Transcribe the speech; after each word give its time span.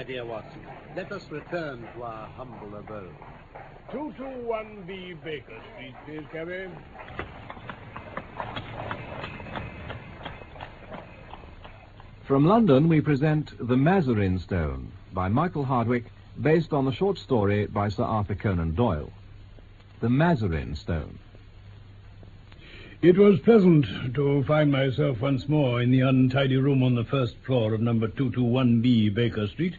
My 0.00 0.04
dear 0.04 0.24
Watson. 0.24 0.62
Let 0.96 1.12
us 1.12 1.30
return 1.30 1.86
to 1.94 2.02
our 2.04 2.26
humble 2.28 2.74
abode. 2.74 3.14
221B 3.92 5.22
Baker 5.22 5.60
Street, 5.74 5.94
please, 6.06 6.24
Cabby. 6.32 6.68
From 12.24 12.46
London, 12.46 12.88
we 12.88 13.02
present 13.02 13.52
The 13.58 13.76
Mazarin 13.76 14.38
Stone 14.38 14.90
by 15.12 15.28
Michael 15.28 15.64
Hardwick, 15.64 16.06
based 16.40 16.72
on 16.72 16.86
the 16.86 16.92
short 16.92 17.18
story 17.18 17.66
by 17.66 17.90
Sir 17.90 18.04
Arthur 18.04 18.36
Conan 18.36 18.74
Doyle. 18.74 19.12
The 20.00 20.08
Mazarin 20.08 20.76
Stone. 20.76 21.18
It 23.02 23.18
was 23.18 23.38
pleasant 23.40 23.86
to 24.14 24.44
find 24.44 24.72
myself 24.72 25.20
once 25.20 25.46
more 25.46 25.82
in 25.82 25.90
the 25.90 26.00
untidy 26.00 26.56
room 26.56 26.82
on 26.82 26.94
the 26.94 27.04
first 27.04 27.36
floor 27.44 27.74
of 27.74 27.82
number 27.82 28.08
221B 28.08 29.14
Baker 29.14 29.46
Street, 29.46 29.74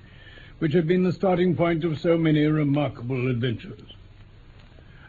which 0.61 0.73
had 0.73 0.87
been 0.87 1.01
the 1.01 1.11
starting 1.11 1.55
point 1.55 1.83
of 1.83 1.99
so 1.99 2.15
many 2.15 2.45
remarkable 2.45 3.31
adventures. 3.31 3.81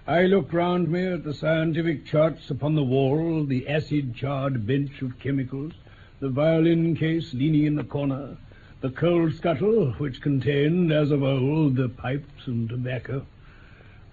I 0.06 0.22
looked 0.22 0.54
round 0.54 0.88
me 0.88 1.04
at 1.04 1.24
the 1.24 1.34
scientific 1.34 2.06
charts 2.06 2.48
upon 2.48 2.74
the 2.74 2.82
wall, 2.82 3.44
the 3.44 3.68
acid-charred 3.68 4.66
bench 4.66 5.02
of 5.02 5.18
chemicals, 5.18 5.74
the 6.20 6.30
violin 6.30 6.96
case 6.96 7.34
leaning 7.34 7.66
in 7.66 7.74
the 7.74 7.84
corner, 7.84 8.38
the 8.80 8.88
coal 8.88 9.30
scuttle, 9.30 9.92
which 9.98 10.22
contained, 10.22 10.90
as 10.90 11.10
of 11.10 11.22
old, 11.22 11.76
the 11.76 11.90
pipes 11.90 12.46
and 12.46 12.70
tobacco. 12.70 13.26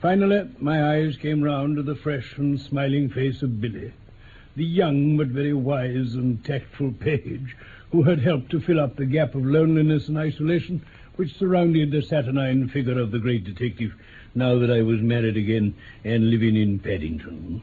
Finally, 0.02 0.50
my 0.60 0.96
eyes 0.96 1.16
came 1.16 1.42
round 1.42 1.78
to 1.78 1.84
the 1.84 1.96
fresh 1.96 2.38
and 2.38 2.60
smiling 2.60 3.08
face 3.08 3.42
of 3.42 3.62
Billy, 3.62 3.94
the 4.58 4.66
young 4.66 5.16
but 5.16 5.28
very 5.28 5.54
wise 5.54 6.16
and 6.16 6.44
tactful 6.44 6.92
page 6.92 7.56
who 7.94 8.04
had 8.04 8.20
helped 8.20 8.50
to 8.50 8.60
fill 8.60 8.82
up 8.82 8.98
the 8.98 9.06
gap 9.06 9.36
of 9.36 9.46
loneliness 9.46 10.10
and 10.10 10.18
isolation 10.18 10.82
which 11.20 11.38
surrounded 11.38 11.92
the 11.92 12.02
saturnine 12.02 12.70
figure 12.70 12.98
of 12.98 13.12
the 13.12 13.20
great 13.20 13.44
detective 13.44 13.92
now 14.36 14.58
that 14.58 14.72
I 14.72 14.82
was 14.82 15.02
married 15.02 15.36
again 15.36 15.76
and 16.06 16.30
living 16.30 16.56
in 16.56 16.80
Paddington. 16.80 17.62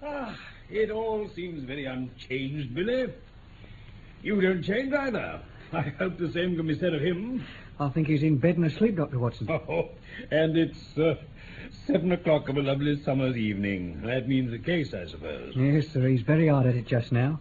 Ah, 0.00 0.38
it 0.70 0.92
all 0.92 1.28
seems 1.34 1.64
very 1.64 1.86
unchanged, 1.86 2.72
Billy. 2.72 3.12
You 4.22 4.40
don't 4.40 4.62
change 4.62 4.92
either. 4.94 5.40
I 5.72 5.80
hope 5.98 6.18
the 6.18 6.30
same 6.30 6.54
can 6.54 6.68
be 6.68 6.78
said 6.78 6.94
of 6.94 7.00
him. 7.00 7.44
I 7.80 7.88
think 7.88 8.06
he's 8.06 8.22
in 8.22 8.36
bed 8.38 8.56
and 8.56 8.66
asleep, 8.66 8.94
Dr. 8.94 9.18
Watson. 9.18 9.48
Oh, 9.50 9.88
and 10.30 10.56
it's 10.56 10.96
uh, 10.96 11.16
seven 11.84 12.12
o'clock 12.12 12.48
of 12.48 12.58
a 12.58 12.62
lovely 12.62 13.02
summer's 13.02 13.36
evening. 13.36 14.02
That 14.02 14.28
means 14.28 14.52
the 14.52 14.60
case, 14.60 14.94
I 14.94 15.06
suppose. 15.06 15.54
Yes, 15.56 15.88
sir, 15.88 16.06
he's 16.06 16.22
very 16.22 16.46
hard 16.46 16.66
at 16.66 16.76
it 16.76 16.86
just 16.86 17.10
now. 17.10 17.40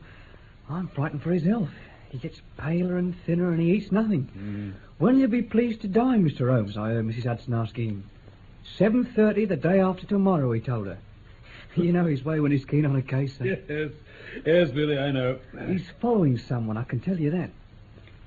I'm 0.68 0.88
frightened 0.88 1.22
for 1.22 1.30
his 1.32 1.44
health. 1.44 1.70
He 2.14 2.20
gets 2.20 2.42
paler 2.58 2.98
and 2.98 3.16
thinner 3.26 3.52
and 3.52 3.60
he 3.60 3.72
eats 3.72 3.92
nothing. 3.92 4.30
Mm. 4.38 4.74
When 5.00 5.16
will 5.16 5.22
you'll 5.22 5.32
be 5.32 5.42
pleased 5.42 5.82
to 5.82 5.88
dine, 5.88 6.24
Mr. 6.24 6.48
Holmes, 6.54 6.78
I 6.78 6.90
heard 6.90 7.08
Mrs. 7.08 7.26
Hudson 7.26 7.56
asking. 7.56 8.04
Seven 8.78 9.04
thirty 9.04 9.46
the 9.46 9.56
day 9.56 9.80
after 9.80 10.06
tomorrow, 10.06 10.52
he 10.52 10.62
told 10.62 10.86
her. 10.88 11.00
You 11.76 11.92
know 11.92 12.06
his 12.06 12.24
way 12.24 12.40
when 12.40 12.52
he's 12.52 12.66
keen 12.66 12.86
on 12.86 12.96
a 12.96 13.02
case, 13.02 13.36
sir. 13.36 13.46
Yes, 13.68 13.90
yes, 14.46 14.70
Billy, 14.70 14.96
I 14.96 15.10
know. 15.10 15.40
He's 15.66 15.90
following 16.00 16.38
someone, 16.38 16.78
I 16.78 16.84
can 16.84 17.00
tell 17.00 17.20
you 17.20 17.32
that. 17.32 17.50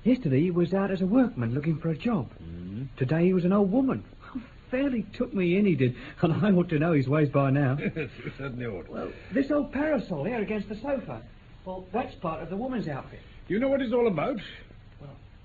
Yesterday 0.03 0.41
he 0.41 0.51
was 0.51 0.73
out 0.73 0.91
as 0.91 1.01
a 1.01 1.05
workman 1.05 1.53
looking 1.53 1.77
for 1.77 1.87
a 1.89 1.95
job. 1.95 2.29
Mm. 2.43 2.89
Today 2.97 3.23
he 3.23 3.33
was 3.33 3.45
an 3.45 3.53
old 3.53 3.71
woman. 3.71 4.03
Oh, 4.35 4.41
fairly 4.69 5.03
took 5.13 5.33
me 5.33 5.55
in, 5.55 5.65
he 5.65 5.75
did, 5.75 5.95
and 6.21 6.33
I 6.45 6.51
ought 6.51 6.67
to 6.69 6.79
know 6.79 6.91
his 6.91 7.07
ways 7.07 7.29
by 7.29 7.51
now. 7.51 7.77
Yes, 7.79 7.95
you 8.25 8.33
certainly 8.37 8.65
ought. 8.65 8.89
Well, 8.89 9.13
this 9.31 9.49
old 9.49 9.71
parasol 9.71 10.25
here 10.25 10.41
against 10.41 10.67
the 10.67 10.75
sofa. 10.75 11.21
Well, 11.63 11.87
that's 11.93 12.15
part 12.15 12.43
of 12.43 12.49
the 12.49 12.57
woman's 12.57 12.89
outfit. 12.89 13.21
You 13.47 13.59
know 13.59 13.67
what 13.69 13.81
it's 13.81 13.93
all 13.93 14.07
about? 14.07 14.39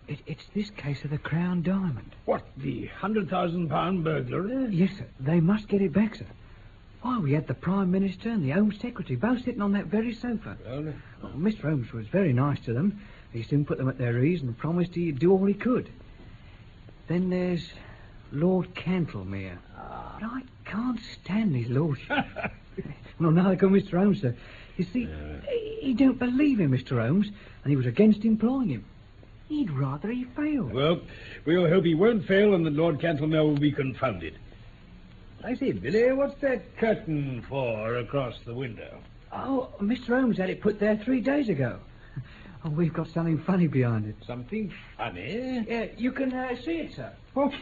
It, 0.09 0.19
it's 0.27 0.45
this 0.55 0.71
case 0.71 1.05
of 1.05 1.11
the 1.11 1.19
Crown 1.19 1.63
Diamond. 1.63 2.17
What, 2.25 2.43
the 2.57 2.87
hundred 2.87 3.31
thousand 3.31 3.69
pound 3.69 4.03
burglar? 4.03 4.45
Uh, 4.45 4.69
yes, 4.69 4.91
sir. 4.99 5.07
They 5.21 5.39
must 5.41 5.69
get 5.69 5.81
it 5.81 5.93
back, 5.93 6.17
sir. 6.17 6.27
Why, 7.03 7.19
we 7.19 7.33
had 7.33 7.47
the 7.47 7.55
Prime 7.55 7.91
Minister 7.91 8.31
and 8.31 8.45
the 8.45 8.51
Home 8.51 8.73
Secretary 8.73 9.17
both 9.17 9.45
sitting 9.45 9.63
on 9.63 9.73
that 9.73 9.87
very 9.87 10.15
sofa. 10.15 10.57
Well, 10.67 10.89
uh, 10.89 10.93
Well, 11.23 11.33
Mr. 11.33 11.63
Holmes 11.63 11.93
was 11.93 12.07
very 12.09 12.33
nice 12.33 12.61
to 12.61 12.73
them. 12.73 13.01
He 13.33 13.43
soon 13.43 13.65
put 13.65 13.79
them 13.79 13.89
at 13.89 13.99
their 13.99 14.23
ease 14.25 14.43
and 14.43 14.57
promised 14.59 14.95
he'd 14.95 15.19
do 15.19 15.31
all 15.33 15.45
he 15.45 15.55
could. 15.55 15.89
Then 17.09 17.31
there's 17.31 17.71
Lord 18.33 18.75
Cantlemere. 18.75 19.59
Ah. 19.77 20.17
But 20.21 20.27
I 20.27 20.43
can't 20.65 21.01
stand 21.23 21.55
his 21.57 21.69
lordship. 21.69 22.09
well, 23.21 23.31
neither 23.31 23.57
can 23.57 23.71
Mr. 23.71 23.99
Holmes, 23.99 24.21
sir. 24.21 24.35
You 24.77 24.85
see, 24.93 25.09
he- 25.81 25.95
don't 25.95 26.19
believe 26.19 26.59
in 26.61 26.71
Mr. 26.71 27.01
Holmes, 27.05 27.29
and 27.63 27.71
he 27.71 27.77
was 27.77 27.87
against 27.87 28.25
employing 28.25 28.69
him. 28.71 28.85
He'd 29.49 29.71
rather 29.71 30.11
he 30.11 30.25
failed. 30.25 30.73
well, 30.73 31.01
we'll 31.45 31.69
hope 31.69 31.85
he 31.85 31.95
won't 31.95 32.25
fail 32.27 32.55
and 32.55 32.65
that 32.65 32.73
Lord 32.73 32.99
Cantlemere 32.99 33.45
will 33.45 33.57
be 33.59 33.71
confounded. 33.73 34.35
I 35.45 35.55
say, 35.55 35.73
Billy, 35.73 36.13
what's 36.13 36.41
that 36.41 36.77
curtain 36.79 37.45
for 37.49 37.97
across 37.97 38.39
the 38.47 38.55
window? 38.55 38.99
Oh, 39.33 39.69
Mr. 39.81 40.09
Holmes 40.19 40.39
had 40.39 40.49
it 40.51 40.61
put 40.61 40.79
there 40.81 40.97
three 40.97 41.21
days 41.21 41.49
ago. 41.49 41.79
Oh, 42.65 42.71
we've 42.71 42.93
got 42.95 43.09
something 43.09 43.39
funny 43.43 43.67
behind 43.67 44.07
it. 44.07 44.15
Something 44.25 44.73
funny? 44.97 45.65
Yeah, 45.69 45.87
you 45.99 46.13
can 46.13 46.33
uh, 46.33 46.55
see 46.55 46.77
it, 46.77 46.95
sir. 46.95 47.13
Oh, 47.35 47.53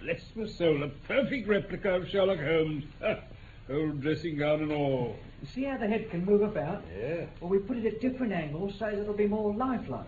bless 0.00 0.20
my 0.34 0.46
soul, 0.48 0.82
a 0.82 0.88
perfect 0.88 1.46
replica 1.46 1.94
of 1.94 2.08
Sherlock 2.08 2.40
Holmes. 2.40 2.82
Old 3.70 4.00
dressing 4.00 4.36
gown 4.36 4.62
and 4.62 4.72
all. 4.72 5.14
See 5.54 5.64
how 5.64 5.76
the 5.78 5.86
head 5.86 6.10
can 6.10 6.24
move 6.24 6.42
about? 6.42 6.82
Yeah. 6.98 7.26
Well, 7.40 7.50
we 7.50 7.58
put 7.58 7.76
it 7.78 7.86
at 7.86 8.00
different 8.00 8.32
angles 8.32 8.74
so 8.78 8.86
that 8.86 8.98
it'll 8.98 9.14
be 9.14 9.28
more 9.28 9.54
lifelike. 9.54 10.06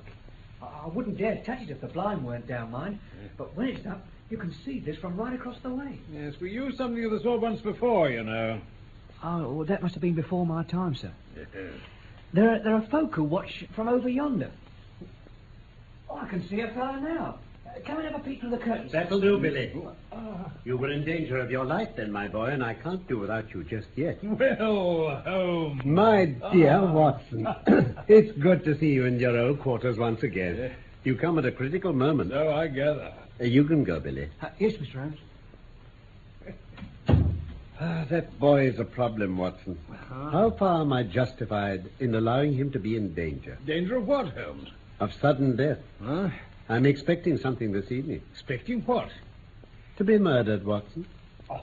I, 0.61 0.67
I 0.85 0.87
wouldn't 0.89 1.19
dare 1.19 1.43
touch 1.45 1.63
it 1.63 1.71
if 1.71 1.81
the 1.81 1.87
blind 1.87 2.25
weren't 2.25 2.47
down, 2.47 2.71
mind. 2.71 2.99
But 3.37 3.57
when 3.57 3.69
it's 3.69 3.87
up, 3.87 4.07
you 4.29 4.37
can 4.37 4.55
see 4.65 4.81
this 4.81 4.97
from 4.97 5.17
right 5.17 5.35
across 5.35 5.59
the 5.63 5.71
way. 5.71 5.99
Yes, 6.13 6.35
we 6.41 6.51
used 6.51 6.77
something 6.79 7.05
of 7.05 7.11
the 7.13 7.21
sort 7.21 7.41
once 7.41 7.61
before, 7.61 8.11
you 8.11 8.23
know. 8.23 8.61
Oh, 9.23 9.53
well, 9.53 9.67
that 9.67 9.83
must 9.83 9.95
have 9.95 10.03
been 10.03 10.15
before 10.15 10.47
my 10.47 10.63
time, 10.65 10.95
sir. 10.95 11.13
There 12.33 12.51
are, 12.51 12.59
there 12.61 12.75
are 12.75 12.87
folk 12.91 13.15
who 13.15 13.25
watch 13.25 13.65
from 13.75 13.89
over 13.89 14.09
yonder. 14.09 14.51
Oh, 16.09 16.17
I 16.17 16.29
can 16.29 16.47
see 16.49 16.61
a 16.61 16.69
fellow 16.69 16.97
now. 16.97 17.39
Uh, 17.71 17.81
come 17.85 17.99
and 17.99 18.07
have 18.07 18.21
a 18.21 18.25
peek 18.25 18.41
through 18.41 18.51
the 18.51 18.59
curtains. 18.59 18.93
That'll 18.93 19.21
do, 19.21 19.39
Billy. 19.39 19.73
You 20.65 20.77
were 20.77 20.91
in 20.91 21.05
danger 21.05 21.39
of 21.39 21.51
your 21.51 21.65
life 21.65 21.89
then, 21.97 22.13
my 22.13 22.29
boy, 22.29 22.47
and 22.47 22.63
I 22.63 22.75
can't 22.75 23.07
do 23.09 23.19
without 23.19 23.53
you 23.55 23.65
just 23.65 23.89
yet. 23.97 24.23
Well, 24.23 25.23
Holmes. 25.25 25.85
My 25.85 26.27
dear 26.53 26.85
Watson, 26.85 27.47
it's 28.09 28.33
good 28.39 28.65
to 28.65 28.79
see 28.79 28.93
you 28.93 29.07
in 29.07 29.19
your 29.19 29.37
old 29.39 29.61
quarters 29.61 29.99
once 29.99 30.23
again. 30.23 30.73
You 31.05 31.17
come 31.17 31.39
at 31.39 31.47
a 31.47 31.53
critical 31.53 31.93
moment. 31.93 32.31
So 32.31 32.53
I 32.53 32.67
gather. 32.69 33.13
Uh, 33.41 33.45
you 33.45 33.65
can 33.65 33.85
go, 33.85 34.01
Billy. 34.01 34.29
Uh, 34.43 34.49
yes, 34.59 34.75
Mr. 34.75 34.95
Holmes. 34.95 35.19
Ah, 37.83 38.05
that 38.11 38.39
boy 38.39 38.67
is 38.67 38.79
a 38.79 38.85
problem, 38.85 39.39
Watson. 39.39 39.79
How 40.11 40.51
far 40.51 40.83
am 40.83 40.93
I 40.93 41.03
justified 41.03 41.89
in 41.99 42.15
allowing 42.15 42.53
him 42.53 42.71
to 42.73 42.79
be 42.79 42.95
in 42.97 43.15
danger? 43.15 43.57
Danger 43.65 43.97
of 43.97 44.07
what, 44.07 44.29
Holmes? 44.37 44.69
Of 45.01 45.15
sudden 45.15 45.57
death. 45.57 45.79
Huh? 46.05 46.29
I'm 46.71 46.87
expecting 46.87 47.37
something 47.37 47.73
this 47.73 47.91
evening. 47.91 48.23
Expecting 48.33 48.83
what? 48.83 49.11
to 49.97 50.05
be 50.05 50.17
murdered, 50.19 50.65
Watson. 50.65 51.05
Oh, 51.51 51.63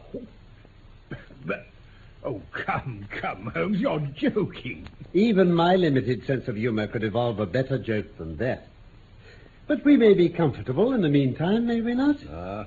but, 1.44 1.66
oh, 2.24 2.40
come, 2.52 3.08
come, 3.10 3.48
Holmes, 3.48 3.80
you're 3.80 4.00
joking. 4.16 4.88
Even 5.14 5.52
my 5.52 5.76
limited 5.76 6.24
sense 6.28 6.48
of 6.48 6.56
humor 6.56 6.86
could 6.86 7.04
evolve 7.04 7.40
a 7.40 7.48
better 7.48 7.80
joke 7.80 8.16
than 8.20 8.38
that. 8.38 8.68
But 9.66 9.84
we 9.84 9.98
may 9.98 10.14
be 10.14 10.30
comfortable 10.30 10.94
in 10.94 11.02
the 11.02 11.10
meantime, 11.10 11.66
may 11.66 11.82
we 11.82 11.96
not? 11.96 12.18
Ah, 12.32 12.66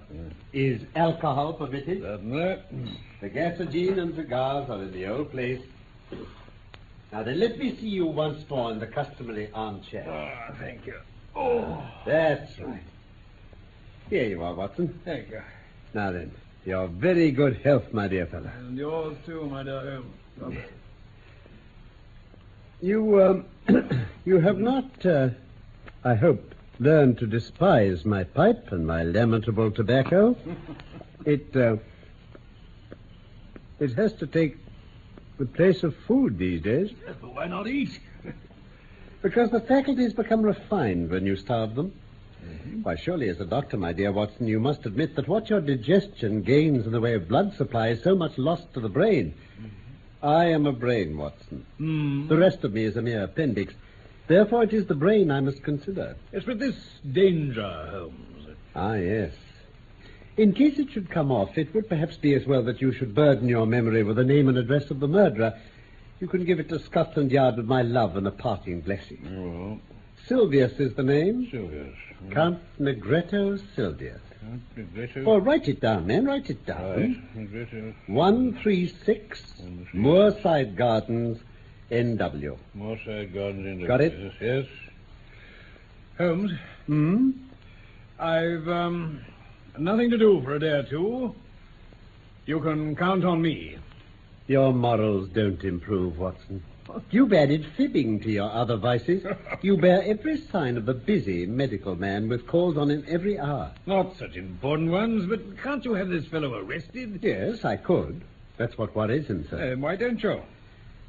Is 0.52 0.82
alcohol 0.96 1.52
permitted? 1.52 2.00
certainly. 2.00 2.58
The 3.20 3.30
gasogene 3.30 3.98
and 3.98 4.16
cigars 4.16 4.68
are 4.68 4.82
in 4.82 4.92
the 4.92 5.06
old 5.06 5.30
place. 5.30 5.60
Now 7.12 7.22
then, 7.22 7.38
let 7.38 7.58
me 7.58 7.76
see 7.76 7.88
you 7.88 8.06
once 8.06 8.42
more 8.50 8.72
in 8.72 8.80
the 8.80 8.88
customary 8.88 9.50
armchair. 9.54 10.04
Ah, 10.10 10.52
thank 10.58 10.84
you. 10.84 10.98
Oh, 11.40 11.82
That's 12.04 12.58
right. 12.60 12.82
Here 14.10 14.24
you 14.24 14.42
are, 14.42 14.54
Watson. 14.54 15.00
thank 15.04 15.30
you. 15.30 15.40
Now 15.94 16.10
then, 16.10 16.32
your 16.66 16.86
very 16.88 17.30
good 17.30 17.56
health, 17.62 17.92
my 17.92 18.08
dear 18.08 18.26
fellow. 18.26 18.50
And 18.58 18.76
yours 18.76 19.16
too, 19.24 19.46
my 19.46 19.62
dear 19.62 20.02
Holmes. 20.40 20.58
You, 22.82 23.22
um, 23.22 23.44
you 24.24 24.38
have 24.40 24.58
not, 24.58 25.06
uh, 25.06 25.30
I 26.04 26.14
hope, 26.14 26.54
learned 26.78 27.18
to 27.18 27.26
despise 27.26 28.04
my 28.04 28.24
pipe 28.24 28.72
and 28.72 28.86
my 28.86 29.02
lamentable 29.02 29.70
tobacco. 29.70 30.36
It, 31.26 31.54
uh, 31.54 31.76
it 33.78 33.92
has 33.92 34.14
to 34.14 34.26
take 34.26 34.56
the 35.38 35.44
place 35.44 35.82
of 35.82 35.94
food 36.08 36.38
these 36.38 36.62
days. 36.62 36.92
Yes, 37.06 37.14
but 37.20 37.34
why 37.34 37.46
not 37.46 37.68
eat? 37.68 38.00
Because 39.22 39.50
the 39.50 39.60
faculties 39.60 40.14
become 40.14 40.42
refined 40.42 41.10
when 41.10 41.26
you 41.26 41.36
starve 41.36 41.74
them. 41.74 41.92
Why, 42.82 42.96
surely, 42.96 43.28
as 43.28 43.40
a 43.40 43.44
doctor, 43.44 43.76
my 43.76 43.92
dear 43.92 44.12
Watson, 44.12 44.48
you 44.48 44.58
must 44.60 44.86
admit 44.86 45.14
that 45.16 45.28
what 45.28 45.50
your 45.50 45.60
digestion 45.60 46.42
gains 46.42 46.86
in 46.86 46.92
the 46.92 47.00
way 47.00 47.14
of 47.14 47.28
blood 47.28 47.54
supply 47.54 47.88
is 47.88 48.02
so 48.02 48.14
much 48.14 48.38
lost 48.38 48.72
to 48.74 48.80
the 48.80 48.88
brain. 48.88 49.34
I 50.22 50.46
am 50.46 50.66
a 50.66 50.72
brain, 50.72 51.16
Watson. 51.18 51.66
Hmm. 51.76 52.28
The 52.28 52.38
rest 52.38 52.64
of 52.64 52.72
me 52.72 52.84
is 52.84 52.96
a 52.96 53.02
mere 53.02 53.24
appendix. 53.24 53.74
Therefore, 54.26 54.62
it 54.62 54.72
is 54.72 54.86
the 54.86 54.94
brain 54.94 55.30
I 55.30 55.40
must 55.40 55.62
consider. 55.62 56.16
Yes, 56.32 56.44
but 56.46 56.58
this 56.58 56.76
danger, 57.12 57.88
Holmes. 57.90 58.56
Ah, 58.74 58.94
yes. 58.94 59.32
In 60.36 60.52
case 60.54 60.78
it 60.78 60.90
should 60.90 61.10
come 61.10 61.30
off, 61.30 61.58
it 61.58 61.74
would 61.74 61.88
perhaps 61.88 62.16
be 62.16 62.34
as 62.34 62.46
well 62.46 62.62
that 62.62 62.80
you 62.80 62.92
should 62.92 63.14
burden 63.14 63.48
your 63.48 63.66
memory 63.66 64.02
with 64.02 64.16
the 64.16 64.24
name 64.24 64.48
and 64.48 64.56
address 64.56 64.90
of 64.90 65.00
the 65.00 65.08
murderer. 65.08 65.58
You 66.20 66.28
can 66.28 66.44
give 66.44 66.60
it 66.60 66.68
to 66.68 66.78
Scotland 66.78 67.32
Yard 67.32 67.56
with 67.56 67.66
my 67.66 67.82
love 67.82 68.16
and 68.16 68.26
a 68.26 68.30
parting 68.30 68.80
blessing. 68.80 69.26
Oh, 69.26 69.80
Sylvius 70.28 70.78
is 70.78 70.94
the 70.94 71.02
name. 71.02 71.48
Sylvius. 71.50 71.94
Count 72.30 72.58
Negretto 72.78 73.58
Sylvius. 73.74 74.20
Count 74.42 74.62
Negretto. 74.76 75.26
Oh, 75.26 75.38
write 75.38 75.68
it 75.68 75.80
down, 75.80 76.06
man. 76.06 76.26
Write 76.26 76.50
it 76.50 76.58
Right. 76.68 76.76
down. 76.76 77.22
Negretto. 77.34 77.94
136 78.08 79.42
Moorside 79.94 80.76
Gardens, 80.76 81.38
NW. 81.90 82.56
Moorside 82.76 83.32
Gardens 83.32 83.66
in 83.66 83.86
Got 83.86 84.02
it? 84.02 84.12
Yes, 84.18 84.32
yes. 84.40 84.66
Holmes, 86.18 86.52
Hmm? 86.86 87.30
I've 88.18 88.68
um, 88.68 89.20
nothing 89.78 90.10
to 90.10 90.18
do 90.18 90.42
for 90.42 90.56
a 90.56 90.58
day 90.60 90.68
or 90.72 90.82
two. 90.82 91.34
You 92.44 92.60
can 92.60 92.94
count 92.94 93.24
on 93.24 93.40
me. 93.40 93.78
Your 94.50 94.72
morals 94.72 95.28
don't 95.28 95.62
improve, 95.62 96.18
Watson. 96.18 96.60
You've 97.12 97.32
added 97.32 97.64
fibbing 97.76 98.18
to 98.22 98.32
your 98.32 98.50
other 98.50 98.76
vices. 98.76 99.24
You 99.62 99.76
bear 99.76 100.02
every 100.02 100.38
sign 100.38 100.76
of 100.76 100.88
a 100.88 100.92
busy 100.92 101.46
medical 101.46 101.94
man 101.94 102.28
with 102.28 102.48
calls 102.48 102.76
on 102.76 102.90
him 102.90 103.04
every 103.06 103.38
hour. 103.38 103.70
Not 103.86 104.16
such 104.16 104.34
important 104.34 104.90
ones, 104.90 105.26
but 105.26 105.56
can't 105.62 105.84
you 105.84 105.94
have 105.94 106.08
this 106.08 106.26
fellow 106.26 106.52
arrested? 106.52 107.20
Yes, 107.22 107.64
I 107.64 107.76
could. 107.76 108.22
That's 108.56 108.76
what 108.76 108.96
worries 108.96 109.28
him, 109.28 109.46
sir. 109.48 109.74
Uh, 109.74 109.76
why 109.76 109.94
don't 109.94 110.20
you? 110.20 110.42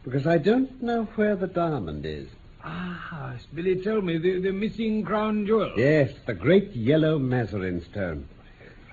Because 0.04 0.28
I 0.28 0.38
don't 0.38 0.80
know 0.80 1.06
where 1.16 1.36
the 1.36 1.48
diamond 1.48 2.06
is. 2.06 2.28
Ah, 2.64 3.34
Billy 3.56 3.82
told 3.82 4.04
me 4.04 4.20
the, 4.20 4.40
the 4.40 4.52
missing 4.52 5.04
crown 5.04 5.48
jewel. 5.48 5.74
Yes, 5.78 6.14
the 6.28 6.36
great 6.36 6.76
yellow 6.76 7.18
Mazarin 7.18 7.84
stone. 7.90 8.28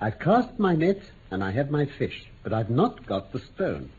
I've 0.01 0.17
cast 0.17 0.57
my 0.57 0.73
net 0.73 1.03
and 1.29 1.43
I 1.43 1.51
have 1.51 1.69
my 1.69 1.85
fish, 1.85 2.25
but 2.41 2.51
I've 2.51 2.71
not 2.71 3.05
got 3.05 3.31
the 3.31 3.41
stone. 3.41 3.91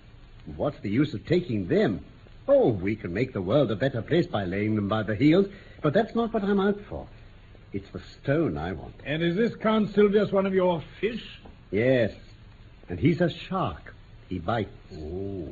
What's 0.57 0.81
the 0.81 0.91
use 0.91 1.15
of 1.15 1.27
taking 1.27 1.69
them? 1.69 2.05
Oh, 2.49 2.69
we 2.69 2.97
can 2.97 3.13
make 3.13 3.33
the 3.33 3.43
world 3.43 3.71
a 3.71 3.77
better 3.77 4.03
place 4.03 4.27
by 4.27 4.45
laying 4.45 4.75
them 4.75 4.89
by 4.89 5.03
the 5.03 5.15
heels, 5.15 5.47
but 5.83 5.93
that's 5.93 6.15
not 6.15 6.33
what 6.33 6.43
I'm 6.43 6.61
out 6.61 6.81
for. 6.89 7.07
It's 7.73 7.89
the 7.91 8.01
stone 8.21 8.59
I 8.59 8.73
want. 8.73 8.95
And 9.05 9.23
is 9.23 9.37
this 9.37 9.55
Count 9.55 9.95
Sylvius 9.95 10.33
one 10.33 10.47
of 10.47 10.55
your 10.55 10.83
fish? 11.01 11.25
Yes, 11.71 12.13
and 12.89 12.99
he's 12.99 13.21
a 13.21 13.31
shark. 13.31 13.95
He 14.29 14.39
bites. 14.39 14.71
Oh. 14.95 15.49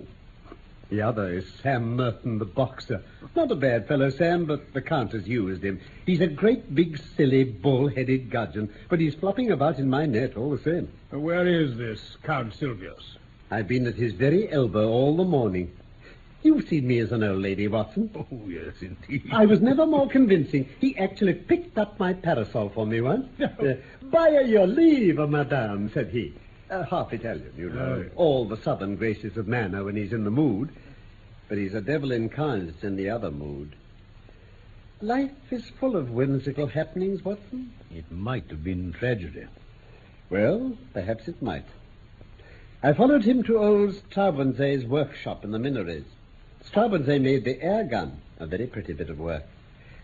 The 0.90 1.02
other 1.02 1.30
is 1.30 1.46
Sam 1.62 1.96
Merton, 1.96 2.38
the 2.38 2.46
boxer. 2.46 3.02
Not 3.36 3.52
a 3.52 3.54
bad 3.54 3.86
fellow, 3.86 4.08
Sam, 4.08 4.46
but 4.46 4.72
the 4.72 4.80
Count 4.80 5.12
has 5.12 5.28
used 5.28 5.62
him. 5.62 5.80
He's 6.06 6.22
a 6.22 6.26
great 6.26 6.74
big, 6.74 6.98
silly, 7.14 7.44
bull-headed 7.44 8.30
gudgeon, 8.30 8.72
but 8.88 8.98
he's 8.98 9.14
flopping 9.14 9.50
about 9.50 9.78
in 9.78 9.90
my 9.90 10.06
net 10.06 10.36
all 10.36 10.50
the 10.50 10.62
same. 10.62 10.88
Where 11.10 11.46
is 11.46 11.76
this 11.76 12.16
Count 12.22 12.54
Sylvius? 12.54 13.18
I've 13.50 13.68
been 13.68 13.86
at 13.86 13.94
his 13.94 14.12
very 14.12 14.50
elbow 14.50 14.88
all 14.88 15.16
the 15.16 15.24
morning. 15.24 15.72
You've 16.42 16.68
seen 16.68 16.86
me 16.86 16.98
as 17.00 17.10
an 17.12 17.24
old 17.24 17.42
lady, 17.42 17.66
Watson. 17.66 18.10
Oh, 18.30 18.48
yes, 18.48 18.74
indeed. 18.80 19.28
I 19.32 19.46
was 19.46 19.60
never 19.60 19.86
more 19.86 20.08
convincing. 20.08 20.68
He 20.80 20.96
actually 20.98 21.34
picked 21.34 21.78
up 21.78 21.98
my 21.98 22.12
parasol 22.12 22.68
for 22.68 22.86
me 22.86 23.00
once. 23.00 23.26
Uh, 23.40 23.74
By 24.04 24.28
your 24.40 24.66
leave, 24.66 25.16
madame, 25.16 25.90
said 25.92 26.10
he. 26.10 26.34
Uh, 26.70 26.84
half 26.84 27.12
Italian, 27.12 27.52
you 27.56 27.70
know. 27.70 28.04
Oh. 28.06 28.16
All 28.16 28.44
the 28.44 28.58
southern 28.58 28.96
graces 28.96 29.36
of 29.36 29.48
manner 29.48 29.82
when 29.84 29.96
he's 29.96 30.12
in 30.12 30.24
the 30.24 30.30
mood. 30.30 30.70
But 31.48 31.58
he's 31.58 31.74
a 31.74 31.80
devil 31.80 32.12
incarnate 32.12 32.82
in 32.84 32.96
the 32.96 33.08
other 33.08 33.30
mood. 33.30 33.74
Life 35.00 35.30
is 35.50 35.68
full 35.80 35.96
of 35.96 36.10
whimsical 36.10 36.66
happenings, 36.66 37.24
Watson. 37.24 37.72
It 37.90 38.10
might 38.12 38.50
have 38.50 38.62
been 38.62 38.92
tragedy. 38.92 39.46
Well, 40.28 40.76
perhaps 40.92 41.26
it 41.26 41.40
might. 41.40 41.64
I 42.82 42.92
followed 42.92 43.24
him 43.24 43.42
to 43.44 43.58
old 43.58 43.94
Straubenzee's 44.10 44.84
workshop 44.84 45.44
in 45.44 45.50
the 45.50 45.58
Minories. 45.58 46.04
Straubenzee 46.64 47.20
made 47.20 47.44
the 47.44 47.60
air 47.62 47.84
gun, 47.84 48.20
a 48.38 48.46
very 48.46 48.66
pretty 48.66 48.92
bit 48.92 49.10
of 49.10 49.18
work. 49.18 49.42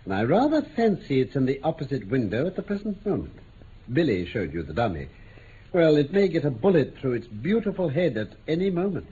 And 0.05 0.12
I 0.12 0.25
rather 0.25 0.61
fancy 0.62 1.21
it's 1.21 1.37
in 1.37 1.47
the 1.47 1.61
opposite 1.62 2.06
window 2.09 2.47
at 2.47 2.56
the 2.56 2.62
present 2.62 3.05
moment. 3.06 3.35
Billy 3.93 4.26
showed 4.26 4.53
you 4.53 4.62
the 4.62 4.73
dummy. 4.73 5.09
Well, 5.73 5.97
it 5.97 6.12
may 6.12 6.29
get 6.29 6.44
a 6.44 6.50
bullet 6.50 6.97
through 6.99 7.13
its 7.15 7.27
beautiful 7.27 7.89
head 7.89 8.17
at 8.17 8.31
any 8.49 8.70
moment. 8.70 9.06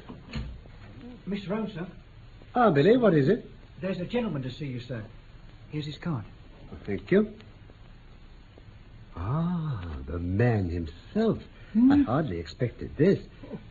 Mr. 1.29 1.47
Holmes, 1.49 1.75
sir, 1.75 1.87
Ah, 2.55 2.71
Billy, 2.71 2.97
what 2.97 3.15
is 3.15 3.29
it? 3.29 3.49
there's 3.81 3.99
a 4.01 4.05
gentleman 4.05 4.43
to 4.43 4.51
see 4.51 4.67
you, 4.67 4.79
sir. 4.81 5.03
Here's 5.71 5.87
his 5.87 5.99
card. 5.99 6.25
Thank 6.87 7.11
you. 7.11 7.33
Ah, 9.17 9.85
the 10.07 10.19
man 10.19 10.69
himself. 10.69 11.39
I 11.91 11.97
hardly 12.03 12.39
expected 12.39 12.97
this. 12.97 13.19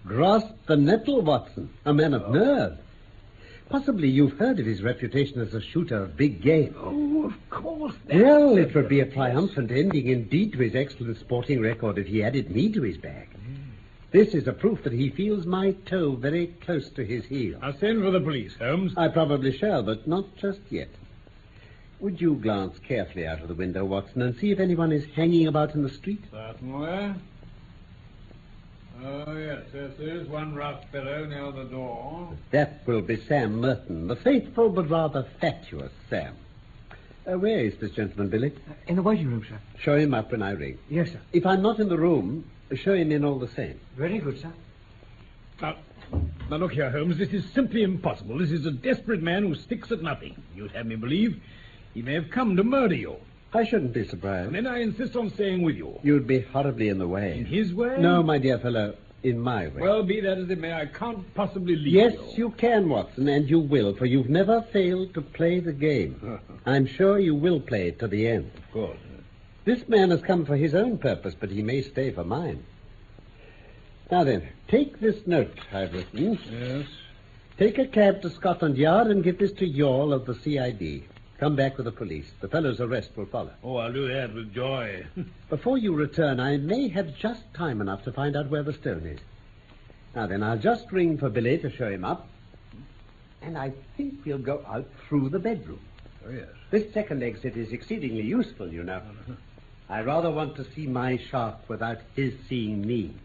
Grasp 0.05 0.53
the 0.65 0.77
nettle, 0.77 1.21
Watson. 1.21 1.69
A 1.85 1.93
man 1.93 2.13
of 2.13 2.23
oh. 2.23 2.31
nerve. 2.31 2.77
Possibly 3.69 4.09
you've 4.09 4.37
heard 4.37 4.59
of 4.59 4.65
his 4.65 4.83
reputation 4.83 5.39
as 5.39 5.53
a 5.53 5.61
shooter 5.61 6.03
of 6.03 6.17
big 6.17 6.41
game. 6.41 6.75
Oh, 6.77 7.27
of 7.27 7.49
course. 7.49 7.95
Well, 8.11 8.57
it 8.57 8.75
would 8.75 8.89
be 8.89 8.99
a 8.99 9.05
triumphant 9.05 9.71
ending 9.71 10.07
indeed 10.07 10.51
to 10.53 10.59
his 10.59 10.75
excellent 10.75 11.17
sporting 11.17 11.61
record 11.61 11.97
if 11.97 12.07
he 12.07 12.21
added 12.21 12.51
me 12.51 12.69
to 12.73 12.81
his 12.81 12.97
bag. 12.97 13.29
This 14.11 14.33
is 14.33 14.45
a 14.45 14.51
proof 14.51 14.83
that 14.83 14.91
he 14.91 15.09
feels 15.09 15.45
my 15.45 15.71
toe 15.85 16.15
very 16.15 16.47
close 16.47 16.89
to 16.89 17.05
his 17.05 17.23
heel. 17.23 17.57
I'll 17.61 17.77
send 17.77 18.01
for 18.01 18.11
the 18.11 18.19
police, 18.19 18.57
Holmes. 18.57 18.93
I 18.97 19.07
probably 19.07 19.57
shall, 19.57 19.83
but 19.83 20.05
not 20.05 20.35
just 20.35 20.59
yet. 20.69 20.89
Would 22.01 22.19
you 22.19 22.35
glance 22.35 22.77
carefully 22.79 23.25
out 23.25 23.41
of 23.41 23.47
the 23.47 23.53
window, 23.53 23.85
Watson, 23.85 24.21
and 24.21 24.35
see 24.35 24.51
if 24.51 24.59
anyone 24.59 24.91
is 24.91 25.05
hanging 25.15 25.47
about 25.47 25.75
in 25.75 25.83
the 25.83 25.89
street? 25.89 26.21
Certainly. 26.29 27.13
Oh, 29.03 29.30
yes, 29.73 29.83
yes, 29.83 29.91
there's 29.97 30.27
one 30.27 30.55
rough 30.55 30.89
fellow 30.91 31.25
near 31.25 31.51
the 31.51 31.69
door. 31.69 32.29
That 32.51 32.81
will 32.85 33.01
be 33.01 33.17
Sam 33.27 33.61
Merton, 33.61 34.07
the 34.07 34.15
faithful 34.15 34.69
but 34.69 34.89
rather 34.89 35.25
fatuous 35.39 35.91
Sam. 36.09 36.35
Uh, 37.25 37.37
where 37.37 37.59
is 37.59 37.77
this 37.77 37.91
gentleman, 37.91 38.29
Billy? 38.29 38.51
Uh, 38.69 38.73
in 38.87 38.95
the 38.95 39.01
waiting 39.01 39.27
room, 39.27 39.45
sir. 39.47 39.59
Show 39.79 39.95
him 39.95 40.13
up 40.13 40.31
when 40.31 40.41
I 40.41 40.51
ring. 40.51 40.77
Yes, 40.89 41.11
sir. 41.11 41.19
If 41.33 41.45
I'm 41.45 41.61
not 41.61 41.79
in 41.79 41.87
the 41.87 41.97
room, 41.97 42.49
show 42.75 42.93
him 42.93 43.11
in 43.11 43.23
all 43.23 43.37
the 43.37 43.47
same. 43.49 43.79
Very 43.95 44.17
good, 44.19 44.39
sir. 44.41 44.51
Now, 45.61 45.75
now, 46.49 46.57
look 46.57 46.73
here, 46.73 46.89
Holmes. 46.89 47.17
This 47.17 47.31
is 47.31 47.45
simply 47.53 47.83
impossible. 47.83 48.37
This 48.37 48.51
is 48.51 48.65
a 48.65 48.71
desperate 48.71 49.21
man 49.21 49.43
who 49.43 49.55
sticks 49.55 49.91
at 49.91 50.01
nothing. 50.01 50.41
You'd 50.55 50.71
have 50.71 50.85
me 50.85 50.95
believe 50.95 51.39
he 51.93 52.01
may 52.01 52.13
have 52.13 52.29
come 52.31 52.55
to 52.57 52.63
murder 52.63 52.95
you. 52.95 53.15
I 53.53 53.65
shouldn't 53.65 53.93
be 53.93 54.07
surprised. 54.07 54.47
And 54.47 54.55
then 54.55 54.67
I 54.67 54.81
insist 54.81 55.15
on 55.15 55.29
staying 55.29 55.61
with 55.61 55.75
you. 55.75 55.99
You'd 56.03 56.25
be 56.25 56.41
horribly 56.41 56.89
in 56.89 56.97
the 56.97 57.07
way. 57.07 57.37
In 57.37 57.45
his 57.45 57.73
way? 57.73 57.97
No, 57.99 58.23
my 58.23 58.37
dear 58.37 58.57
fellow, 58.57 58.95
in 59.23 59.39
my 59.39 59.67
way. 59.67 59.81
Well, 59.81 60.03
be 60.03 60.19
that 60.21 60.37
as 60.37 60.49
it 60.49 60.59
may, 60.59 60.73
I 60.73 60.85
can't 60.87 61.31
possibly 61.35 61.75
leave 61.75 61.93
Yes, 61.93 62.13
you. 62.35 62.45
you 62.45 62.49
can, 62.51 62.89
Watson, 62.89 63.27
and 63.27 63.49
you 63.49 63.59
will, 63.59 63.95
for 63.95 64.05
you've 64.05 64.29
never 64.29 64.61
failed 64.73 65.13
to 65.13 65.21
play 65.21 65.59
the 65.59 65.73
game. 65.73 66.39
I'm 66.65 66.85
sure 66.87 67.19
you 67.19 67.35
will 67.35 67.59
play 67.59 67.87
it 67.89 67.99
to 67.99 68.07
the 68.07 68.27
end. 68.27 68.51
Of 68.57 68.71
course. 68.71 68.97
This 69.63 69.87
man 69.87 70.09
has 70.09 70.21
come 70.21 70.45
for 70.45 70.55
his 70.57 70.73
own 70.73 70.97
purpose, 70.97 71.35
but 71.39 71.51
he 71.51 71.61
may 71.61 71.81
stay 71.83 72.09
for 72.11 72.23
mine. 72.23 72.63
Now 74.09 74.23
then, 74.23 74.47
take 74.67 74.99
this 74.99 75.25
note 75.27 75.57
I've 75.71 75.93
written. 75.93 76.39
Yes. 76.51 76.87
Take 77.57 77.77
a 77.77 77.85
cab 77.85 78.23
to 78.23 78.29
Scotland 78.31 78.77
Yard 78.77 79.07
and 79.07 79.23
give 79.23 79.37
this 79.37 79.51
to 79.53 79.67
Youghal 79.69 80.13
of 80.13 80.25
the 80.25 80.33
CID. 80.33 81.03
Come 81.41 81.55
back 81.55 81.77
with 81.77 81.85
the 81.85 81.91
police. 81.91 82.29
The 82.39 82.47
fellow's 82.47 82.79
arrest 82.79 83.17
will 83.17 83.25
follow. 83.25 83.49
Oh, 83.63 83.77
I'll 83.77 83.91
do 83.91 84.07
that 84.07 84.31
with 84.31 84.53
joy. 84.53 85.03
Before 85.49 85.75
you 85.75 85.95
return, 85.95 86.39
I 86.39 86.57
may 86.57 86.87
have 86.89 87.17
just 87.17 87.51
time 87.55 87.81
enough 87.81 88.03
to 88.03 88.11
find 88.11 88.35
out 88.35 88.51
where 88.51 88.61
the 88.61 88.73
stone 88.73 89.07
is. 89.07 89.19
Now 90.15 90.27
then, 90.27 90.43
I'll 90.43 90.59
just 90.59 90.91
ring 90.91 91.17
for 91.17 91.29
Billy 91.29 91.57
to 91.57 91.71
show 91.71 91.89
him 91.89 92.05
up. 92.05 92.27
And 93.41 93.57
I 93.57 93.71
think 93.97 94.23
we'll 94.23 94.37
go 94.37 94.63
out 94.67 94.87
through 95.07 95.29
the 95.29 95.39
bedroom. 95.39 95.79
oh, 96.27 96.29
yes. 96.29 96.45
This 96.69 96.93
second 96.93 97.23
exit 97.23 97.57
is 97.57 97.71
exceedingly 97.71 98.21
useful, 98.21 98.71
you 98.71 98.83
know. 98.83 99.01
I 99.89 100.01
rather 100.01 100.29
want 100.29 100.55
to 100.57 100.73
see 100.75 100.85
my 100.85 101.17
shark 101.31 101.67
without 101.67 102.01
his 102.15 102.35
seeing 102.47 102.85
me. 102.85 103.15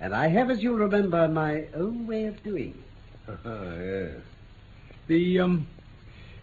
And 0.00 0.12
I 0.12 0.26
have, 0.26 0.50
as 0.50 0.60
you'll 0.60 0.74
remember, 0.74 1.28
my 1.28 1.66
own 1.72 2.08
way 2.08 2.24
of 2.24 2.42
doing 2.42 2.82
it. 3.28 3.38
yes. 3.44 4.22
The, 5.06 5.38
um, 5.38 5.68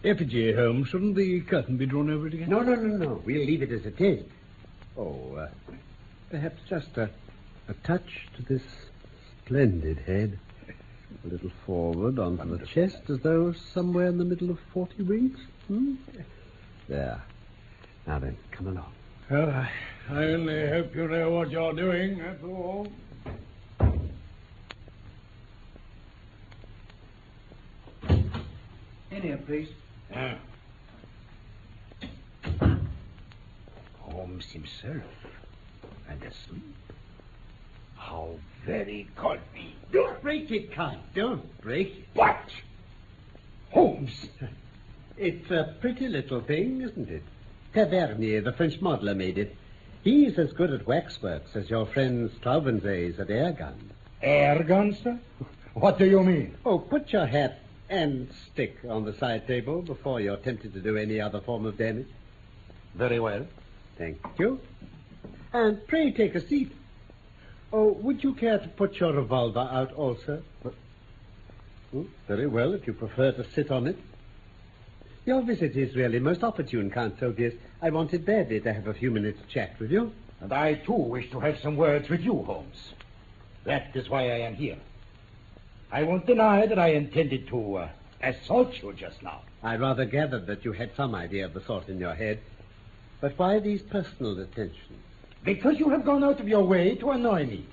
effigy, 0.04 0.52
Holmes, 0.52 0.88
shouldn't 0.88 1.16
the 1.16 1.40
curtain 1.42 1.76
be 1.76 1.86
drawn 1.86 2.10
over 2.10 2.26
it 2.26 2.34
again? 2.34 2.48
No, 2.48 2.60
no, 2.60 2.74
no, 2.74 2.96
no. 2.96 3.22
We'll 3.24 3.44
leave 3.44 3.62
it 3.62 3.72
as 3.72 3.86
it 3.86 4.00
is. 4.00 4.24
Oh, 4.96 5.34
uh, 5.36 5.48
perhaps 6.30 6.60
just 6.68 6.96
a, 6.96 7.10
a 7.68 7.74
touch 7.84 8.28
to 8.36 8.42
this 8.42 8.62
splendid 9.44 9.98
head. 9.98 10.38
A 11.24 11.28
little 11.28 11.50
forward 11.64 12.18
onto 12.18 12.56
the 12.56 12.66
chest, 12.66 12.98
as 13.08 13.20
though 13.20 13.52
somewhere 13.52 14.08
in 14.08 14.18
the 14.18 14.24
middle 14.24 14.50
of 14.50 14.58
40 14.72 15.02
winks. 15.04 15.40
Hmm? 15.68 15.94
There. 16.88 17.22
Now 18.06 18.18
then, 18.18 18.36
come 18.50 18.68
along. 18.68 18.92
Well, 19.30 19.48
I, 19.48 19.70
I 20.10 20.24
only 20.24 20.68
hope 20.68 20.94
you 20.94 21.08
know 21.08 21.30
what 21.30 21.50
you're 21.50 21.72
doing, 21.72 22.18
that's 22.18 22.44
all. 22.44 22.86
In 29.10 29.22
here, 29.22 29.38
please. 29.46 29.68
Ah. 30.12 30.36
Holmes 34.00 34.46
himself. 34.50 35.02
And 36.08 36.22
asleep. 36.22 36.74
How 37.96 38.30
very 38.66 39.08
convenient. 39.16 39.92
Don't 39.92 40.20
break 40.22 40.50
it, 40.50 40.72
Count. 40.72 41.00
Don't 41.14 41.60
break 41.60 41.88
it. 41.98 42.04
What? 42.14 42.50
Holmes! 43.70 44.26
It's 45.16 45.50
a 45.50 45.74
pretty 45.80 46.08
little 46.08 46.40
thing, 46.40 46.82
isn't 46.82 47.08
it? 47.08 47.22
Tavernier, 47.72 48.40
the 48.40 48.52
French 48.52 48.80
modeler, 48.80 49.16
made 49.16 49.38
it. 49.38 49.56
He's 50.02 50.38
as 50.38 50.52
good 50.52 50.70
at 50.72 50.86
waxworks 50.86 51.56
as 51.56 51.70
your 51.70 51.86
friend 51.86 52.30
Straubenzee 52.40 53.10
is 53.10 53.20
at 53.20 53.30
air 53.30 53.52
guns. 53.52 53.92
Air 54.22 54.62
guns, 54.62 54.98
sir? 55.02 55.18
What 55.74 55.98
do 55.98 56.04
you 56.04 56.22
mean? 56.22 56.56
Oh, 56.64 56.78
put 56.78 57.12
your 57.12 57.26
hat 57.26 57.58
and 57.94 58.28
stick 58.52 58.76
on 58.88 59.04
the 59.04 59.14
side 59.14 59.46
table 59.46 59.80
before 59.80 60.20
you're 60.20 60.36
tempted 60.36 60.72
to 60.74 60.80
do 60.80 60.96
any 60.96 61.20
other 61.20 61.40
form 61.40 61.64
of 61.64 61.78
damage. 61.78 62.08
Very 62.94 63.20
well. 63.20 63.46
Thank 63.96 64.18
you. 64.38 64.60
And 65.52 65.86
pray 65.86 66.12
take 66.12 66.34
a 66.34 66.46
seat. 66.46 66.72
Oh, 67.72 67.92
would 67.92 68.22
you 68.22 68.34
care 68.34 68.58
to 68.58 68.68
put 68.68 68.96
your 68.96 69.12
revolver 69.12 69.68
out 69.70 69.92
also? 69.92 70.42
Oh, 71.94 72.06
very 72.26 72.48
well, 72.48 72.74
if 72.74 72.86
you 72.86 72.92
prefer 72.92 73.30
to 73.32 73.48
sit 73.52 73.70
on 73.70 73.86
it. 73.86 73.96
Your 75.24 75.42
visit 75.42 75.76
is 75.76 75.94
really 75.94 76.18
most 76.18 76.42
opportune, 76.42 76.90
Count 76.90 77.18
Sylvius. 77.18 77.54
I 77.80 77.90
wanted 77.90 78.26
badly 78.26 78.60
to 78.60 78.72
have 78.72 78.88
a 78.88 78.94
few 78.94 79.10
minutes 79.10 79.40
chat 79.48 79.78
with 79.78 79.90
you. 79.90 80.12
And 80.40 80.52
I, 80.52 80.74
too, 80.74 80.92
wish 80.92 81.30
to 81.30 81.40
have 81.40 81.58
some 81.60 81.76
words 81.76 82.08
with 82.08 82.20
you, 82.20 82.42
Holmes. 82.42 82.92
That 83.64 83.94
is 83.94 84.10
why 84.10 84.24
I 84.24 84.40
am 84.40 84.54
here. 84.56 84.76
I 85.94 86.02
won't 86.02 86.26
deny 86.26 86.66
that 86.66 86.76
I 86.76 86.88
intended 86.88 87.46
to 87.46 87.76
uh, 87.76 87.88
assault 88.20 88.82
you 88.82 88.92
just 88.94 89.22
now. 89.22 89.42
I 89.62 89.76
rather 89.76 90.04
gathered 90.04 90.44
that 90.48 90.64
you 90.64 90.72
had 90.72 90.90
some 90.96 91.14
idea 91.14 91.44
of 91.44 91.54
the 91.54 91.60
sort 91.60 91.88
in 91.88 92.00
your 92.00 92.16
head. 92.16 92.40
But 93.20 93.38
why 93.38 93.60
these 93.60 93.80
personal 93.80 94.40
attentions? 94.40 94.98
Because 95.44 95.78
you 95.78 95.90
have 95.90 96.04
gone 96.04 96.24
out 96.24 96.40
of 96.40 96.48
your 96.48 96.64
way 96.64 96.96
to 96.96 97.12
annoy 97.12 97.46
me. 97.46 97.64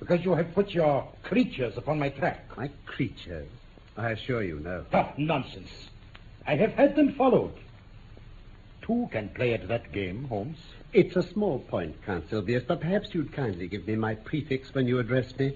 Because 0.00 0.24
you 0.24 0.32
have 0.32 0.54
put 0.54 0.70
your 0.70 1.06
creatures 1.22 1.76
upon 1.76 1.98
my 1.98 2.08
track. 2.08 2.56
My 2.56 2.70
creatures. 2.86 3.50
I 3.98 4.12
assure 4.12 4.42
you, 4.42 4.60
no. 4.60 4.86
Oh, 4.94 5.12
nonsense. 5.18 5.90
I 6.46 6.56
have 6.56 6.72
had 6.72 6.96
them 6.96 7.12
followed. 7.12 7.52
Two 8.80 9.06
can 9.12 9.28
play 9.28 9.52
at 9.52 9.68
that 9.68 9.92
game, 9.92 10.24
Holmes. 10.24 10.60
It's 10.94 11.16
a 11.16 11.22
small 11.22 11.58
point, 11.58 11.94
Count 12.06 12.30
Sylvius, 12.30 12.64
but 12.66 12.80
perhaps 12.80 13.14
you'd 13.14 13.34
kindly 13.34 13.68
give 13.68 13.86
me 13.86 13.96
my 13.96 14.14
prefix 14.14 14.72
when 14.72 14.86
you 14.86 14.98
address 14.98 15.38
me. 15.38 15.54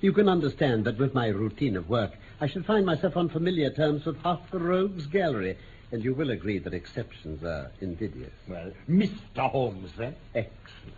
You 0.00 0.12
can 0.12 0.28
understand 0.28 0.84
that 0.84 0.98
with 0.98 1.14
my 1.14 1.26
routine 1.28 1.76
of 1.76 1.88
work, 1.88 2.12
I 2.40 2.46
should 2.46 2.64
find 2.64 2.86
myself 2.86 3.16
on 3.16 3.28
familiar 3.28 3.70
terms 3.70 4.04
with 4.04 4.22
half 4.22 4.50
the 4.50 4.60
rogues 4.60 5.06
gallery, 5.06 5.58
and 5.90 6.04
you 6.04 6.14
will 6.14 6.30
agree 6.30 6.58
that 6.58 6.72
exceptions 6.72 7.42
are 7.42 7.70
invidious. 7.80 8.32
Well, 8.46 8.72
Mr. 8.88 9.50
Holmes, 9.50 9.90
then. 9.96 10.14
Excellent. 10.34 10.94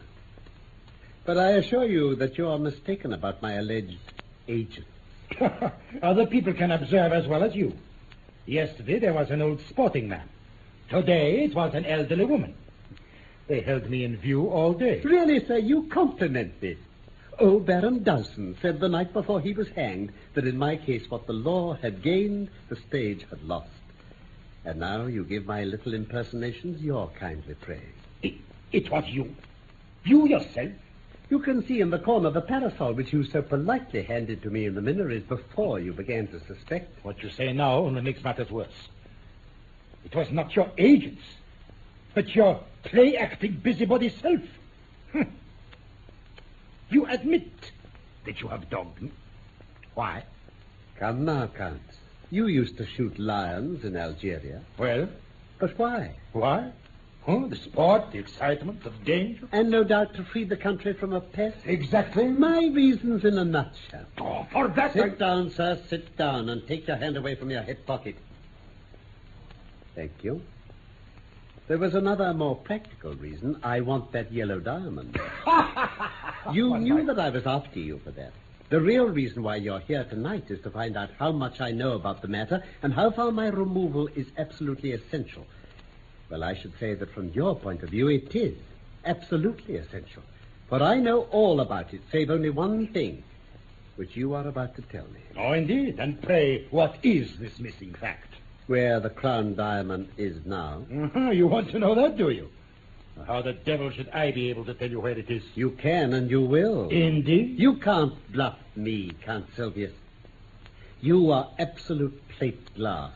But 1.25 1.39
I 1.39 1.53
assure 1.53 1.85
you 1.85 2.15
that 2.17 2.37
you 2.37 2.49
are 2.49 2.59
mistaken 2.59 3.13
about 3.15 3.41
my 3.41 3.55
alleged 3.55 3.99
agent. 4.49 4.87
Other 6.03 6.27
people 6.27 6.53
can 6.53 6.71
observe 6.71 7.13
as 7.13 7.27
well 7.27 7.43
as 7.43 7.55
you. 7.55 7.73
Yesterday 8.47 8.99
there 8.99 9.13
was 9.13 9.31
an 9.31 9.41
old 9.41 9.61
sporting 9.69 10.09
man. 10.09 10.29
Today 10.91 11.45
it 11.45 11.55
was 11.55 11.73
an 11.75 11.87
elderly 11.87 12.25
woman. 12.25 12.55
They 13.47 13.61
held 13.61 13.89
me 13.89 14.05
in 14.05 14.17
view 14.17 14.49
all 14.49 14.73
day. 14.73 15.01
Really, 15.03 15.45
sir, 15.47 15.59
you 15.59 15.85
compliment 15.85 16.61
me. 16.61 16.77
Old 17.41 17.65
Baron 17.65 18.03
Dawson 18.03 18.55
said 18.61 18.81
the 18.81 18.89
night 18.89 19.15
before 19.15 19.41
he 19.41 19.55
was 19.55 19.69
hanged 19.71 20.13
that 20.35 20.47
in 20.47 20.59
my 20.59 20.77
case 20.77 21.11
what 21.11 21.27
the 21.27 21.33
law 21.33 21.73
had 21.73 22.03
gained, 22.03 22.51
the 22.69 22.77
stage 22.77 23.25
had 23.31 23.43
lost. 23.43 23.71
And 24.67 24.79
now 24.79 25.07
you 25.07 25.25
give 25.25 25.47
my 25.47 25.65
little 25.65 25.95
impersonations 25.95 26.83
your 26.83 27.09
kindly 27.19 27.55
praise. 27.55 27.81
It, 28.23 28.35
it 28.73 28.91
was 28.91 29.05
you. 29.07 29.35
You 30.05 30.29
yourself. 30.29 30.71
You 31.31 31.39
can 31.39 31.67
see 31.67 31.81
in 31.81 31.89
the 31.89 31.99
corner 31.99 32.29
the 32.29 32.43
parasol 32.43 32.93
which 32.93 33.11
you 33.11 33.25
so 33.25 33.41
politely 33.41 34.03
handed 34.03 34.43
to 34.43 34.51
me 34.51 34.67
in 34.67 34.75
the 34.75 34.83
Minories 34.83 35.27
before 35.27 35.81
you 35.81 35.95
began 35.95 36.27
to 36.29 36.41
suspect. 36.41 37.03
What 37.05 37.23
you 37.23 37.31
say 37.31 37.55
now 37.55 37.79
only 37.79 38.03
makes 38.03 38.23
matters 38.23 38.51
worse. 38.51 38.89
It 40.05 40.15
was 40.15 40.31
not 40.31 40.55
your 40.55 40.71
agents, 40.77 41.23
but 42.13 42.35
your 42.35 42.61
play 42.83 43.17
acting 43.17 43.61
busybody 43.63 44.11
self. 44.11 44.43
Hm. 45.13 45.40
You 46.91 47.07
admit 47.07 47.49
that 48.27 48.41
you 48.41 48.49
have 48.49 48.69
dogged 48.71 49.01
me. 49.03 49.11
Why? 49.95 50.25
Come 50.99 51.25
now, 51.25 51.47
Count. 51.47 51.81
You 52.31 52.47
used 52.47 52.77
to 52.79 52.87
shoot 52.87 53.19
lions 53.19 53.85
in 53.85 53.97
Algeria. 53.97 54.61
Well, 54.79 55.09
But 55.59 55.79
why? 55.79 56.15
why? 56.33 56.73
Huh? 57.27 57.47
The 57.49 57.57
sport, 57.57 58.13
the 58.13 58.19
excitement, 58.19 58.83
the 58.83 58.91
danger. 59.05 59.47
And 59.53 59.69
no 59.71 59.85
doubt 59.85 60.15
to 60.15 60.25
free 60.25 60.45
the 60.45 60.57
country 60.57 60.95
from 60.95 61.13
a 61.13 61.21
pest. 61.21 61.57
Exactly. 61.67 62.29
My 62.29 62.67
reasons 62.73 63.25
in 63.25 63.37
a 63.37 63.45
nutshell. 63.45 64.07
Oh, 64.19 64.47
for 64.51 64.69
that. 64.69 64.95
Sit 64.95 65.19
down, 65.19 65.51
sir. 65.51 65.79
Sit 65.89 66.17
down 66.17 66.49
and 66.49 66.67
take 66.67 66.87
your 66.89 66.97
hand 66.97 67.17
away 67.17 67.35
from 67.35 67.51
your 67.51 67.63
hip 67.63 67.85
pocket. 67.87 68.17
Thank 69.95 70.13
you. 70.23 70.41
There 71.71 71.79
was 71.79 71.95
another 71.95 72.35
more 72.35 72.57
practical 72.57 73.15
reason. 73.15 73.61
I 73.63 73.81
want 73.81 74.11
that 74.11 74.33
yellow 74.33 74.59
diamond. 74.59 75.17
you 76.53 76.77
knew 76.77 77.07
that 77.07 77.21
I 77.21 77.31
was 77.31 77.47
after 77.47 77.79
you 77.79 78.01
for 78.03 78.11
that. 78.11 78.33
The 78.71 78.81
real 78.81 79.07
reason 79.07 79.45
why 79.45 79.55
you're 79.55 79.79
here 79.79 80.03
tonight 80.03 80.47
is 80.49 80.61
to 80.63 80.71
find 80.73 80.97
out 80.97 81.11
how 81.17 81.31
much 81.31 81.61
I 81.61 81.71
know 81.71 81.93
about 81.93 82.23
the 82.23 82.27
matter 82.27 82.65
and 82.83 82.93
how 82.93 83.13
far 83.13 83.31
my 83.31 83.47
removal 83.47 84.09
is 84.17 84.27
absolutely 84.37 84.91
essential. 84.91 85.47
Well, 86.29 86.43
I 86.43 86.57
should 86.57 86.77
say 86.81 86.95
that 86.95 87.15
from 87.15 87.29
your 87.29 87.55
point 87.55 87.85
of 87.85 87.91
view, 87.91 88.09
it 88.09 88.35
is 88.35 88.57
absolutely 89.05 89.77
essential. 89.77 90.25
For 90.69 90.83
I 90.83 90.97
know 90.97 91.29
all 91.31 91.61
about 91.61 91.95
it, 91.95 92.01
save 92.11 92.31
only 92.31 92.51
one 92.51 92.89
thing, 92.89 93.23
which 93.95 94.17
you 94.17 94.35
are 94.35 94.49
about 94.49 94.75
to 94.75 94.83
tell 94.83 95.07
me. 95.07 95.21
Oh, 95.39 95.53
indeed. 95.53 96.01
And 96.01 96.21
pray, 96.21 96.67
what 96.73 96.97
is 97.05 97.37
this 97.37 97.61
missing 97.61 97.95
fact? 97.95 98.30
Where 98.71 99.01
the 99.01 99.11
crown 99.11 99.57
diamond 99.57 100.11
is 100.17 100.47
now. 100.47 100.85
Uh-huh. 100.95 101.33
You 101.33 101.49
want 101.49 101.73
to 101.73 101.81
know 101.81 101.97
that, 101.97 102.17
do 102.17 102.31
you? 102.31 102.49
How 103.27 103.43
the 103.43 103.53
devil 103.53 103.91
should 103.91 104.09
I 104.11 104.31
be 104.31 104.49
able 104.49 104.65
to 104.67 104.75
tell 104.75 104.89
you 104.89 105.01
where 105.01 105.19
it 105.19 105.29
is? 105.29 105.43
You 105.57 105.73
can 105.73 106.13
and 106.13 106.31
you 106.31 106.43
will. 106.43 106.89
Indeed. 106.89 107.59
You 107.59 107.79
can't 107.79 108.15
bluff 108.33 108.57
me, 108.77 109.11
Count 109.25 109.47
Sylvius. 109.57 109.91
You 111.01 111.33
are 111.33 111.51
absolute 111.59 112.23
plate 112.39 112.73
glass. 112.77 113.11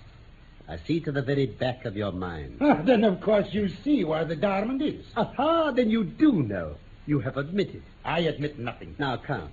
I 0.69 0.79
see 0.89 0.99
to 0.99 1.13
the 1.13 1.23
very 1.23 1.47
back 1.47 1.85
of 1.85 1.97
your 1.97 2.11
mind. 2.11 2.57
Ah, 2.61 2.83
then, 2.83 3.05
of 3.05 3.21
course, 3.21 3.47
you 3.53 3.69
see 3.85 4.03
where 4.03 4.25
the 4.25 4.35
diamond 4.35 4.83
is. 4.83 5.07
Aha, 5.17 5.71
then 5.71 5.89
you 5.89 6.03
do 6.03 6.43
know. 6.43 6.75
You 7.07 7.21
have 7.21 7.37
admitted. 7.37 7.85
I 8.05 8.19
admit 8.23 8.59
nothing. 8.59 8.97
Now, 8.99 9.19
Count, 9.19 9.53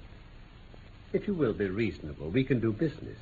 if 1.14 1.28
you 1.28 1.36
will 1.36 1.54
be 1.54 1.70
reasonable, 1.70 2.32
we 2.32 2.44
can 2.44 2.60
do 2.60 2.74
business. 2.74 3.20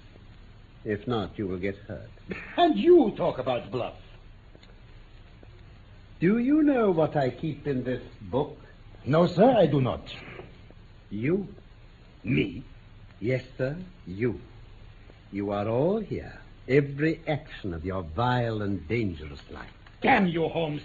If 0.86 1.08
not, 1.08 1.38
you 1.38 1.48
will 1.48 1.58
get 1.58 1.76
hurt. 1.88 2.10
And 2.58 2.78
you 2.78 3.12
talk 3.18 3.38
about 3.38 3.72
bluff. 3.72 3.96
Do 6.20 6.38
you 6.38 6.64
know 6.64 6.92
what 6.92 7.16
I 7.16 7.30
keep 7.30 7.68
in 7.68 7.84
this 7.84 8.02
book? 8.22 8.58
No, 9.06 9.28
sir, 9.28 9.56
I 9.58 9.66
do 9.66 9.82
not. 9.82 10.02
You? 11.10 11.48
Me? 12.24 12.64
Yes, 13.20 13.44
sir, 13.58 13.78
you. 14.06 14.40
You 15.32 15.52
are 15.52 15.68
all 15.68 16.00
here. 16.00 16.40
Every 16.68 17.22
action 17.28 17.74
of 17.74 17.86
your 17.86 18.04
vile 18.04 18.62
and 18.62 18.86
dangerous 18.88 19.40
life. 19.50 19.70
Damn 20.02 20.28
you, 20.28 20.48
Holmes. 20.48 20.82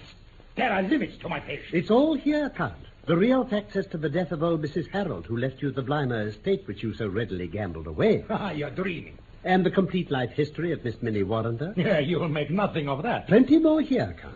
There 0.56 0.72
are 0.72 0.82
limits 0.82 1.16
to 1.18 1.28
my 1.28 1.40
patience. 1.40 1.70
It's 1.72 1.90
all 1.90 2.14
here, 2.14 2.50
Count. 2.50 2.74
The 3.06 3.16
real 3.16 3.44
facts 3.44 3.76
as 3.76 3.86
to 3.88 3.98
the 3.98 4.08
death 4.08 4.32
of 4.32 4.42
old 4.42 4.62
Mrs. 4.62 4.88
Harold, 4.90 5.26
who 5.26 5.36
left 5.36 5.60
you 5.60 5.70
the 5.70 5.82
Blymer 5.82 6.26
estate 6.28 6.66
which 6.66 6.82
you 6.82 6.94
so 6.94 7.06
readily 7.08 7.48
gambled 7.48 7.86
away. 7.86 8.24
Ah, 8.30 8.50
you're 8.52 8.70
dreaming. 8.70 9.18
And 9.44 9.64
the 9.64 9.70
complete 9.70 10.10
life 10.10 10.30
history 10.30 10.72
of 10.72 10.82
Miss 10.84 11.00
Minnie 11.02 11.22
Warrender. 11.22 11.74
Yeah, 11.76 11.98
you'll 11.98 12.28
make 12.28 12.50
nothing 12.50 12.88
of 12.88 13.02
that. 13.02 13.26
Plenty 13.26 13.58
more 13.58 13.82
here, 13.82 14.16
Count. 14.20 14.34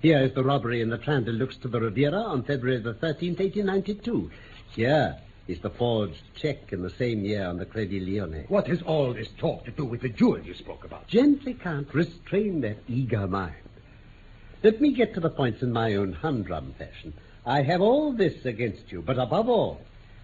Here 0.00 0.18
is 0.18 0.34
the 0.34 0.42
robbery 0.44 0.80
in 0.80 0.90
the 0.90 0.98
Train 0.98 1.24
de 1.24 1.32
Luxe 1.32 1.56
to 1.58 1.68
the 1.68 1.80
Riviera 1.80 2.18
on 2.18 2.42
February 2.42 2.80
the 2.80 2.94
13th, 2.94 3.38
1892. 3.38 4.30
Here 4.74 5.16
is 5.46 5.60
the 5.60 5.70
forged 5.70 6.22
check 6.36 6.72
in 6.72 6.82
the 6.82 6.90
same 6.90 7.24
year 7.24 7.46
on 7.46 7.56
the 7.56 7.66
Credit 7.66 8.02
Lyonnais. 8.02 8.46
What 8.48 8.66
has 8.66 8.82
all 8.82 9.14
this 9.14 9.28
talk 9.38 9.64
to 9.64 9.70
do 9.70 9.84
with 9.84 10.02
the 10.02 10.08
jewel 10.08 10.40
you 10.40 10.54
spoke 10.54 10.84
about? 10.84 11.06
Gently, 11.08 11.54
Count. 11.54 11.94
Restrain 11.94 12.60
that 12.60 12.78
eager 12.88 13.26
mind. 13.26 13.54
Let 14.62 14.80
me 14.80 14.92
get 14.92 15.14
to 15.14 15.20
the 15.20 15.30
points 15.30 15.62
in 15.62 15.72
my 15.72 15.94
own 15.94 16.12
humdrum 16.12 16.74
fashion. 16.78 17.14
I 17.46 17.62
have 17.62 17.80
all 17.80 18.12
this 18.12 18.44
against 18.44 18.90
you, 18.92 19.02
but 19.02 19.18
above 19.18 19.48
all, 19.48 19.80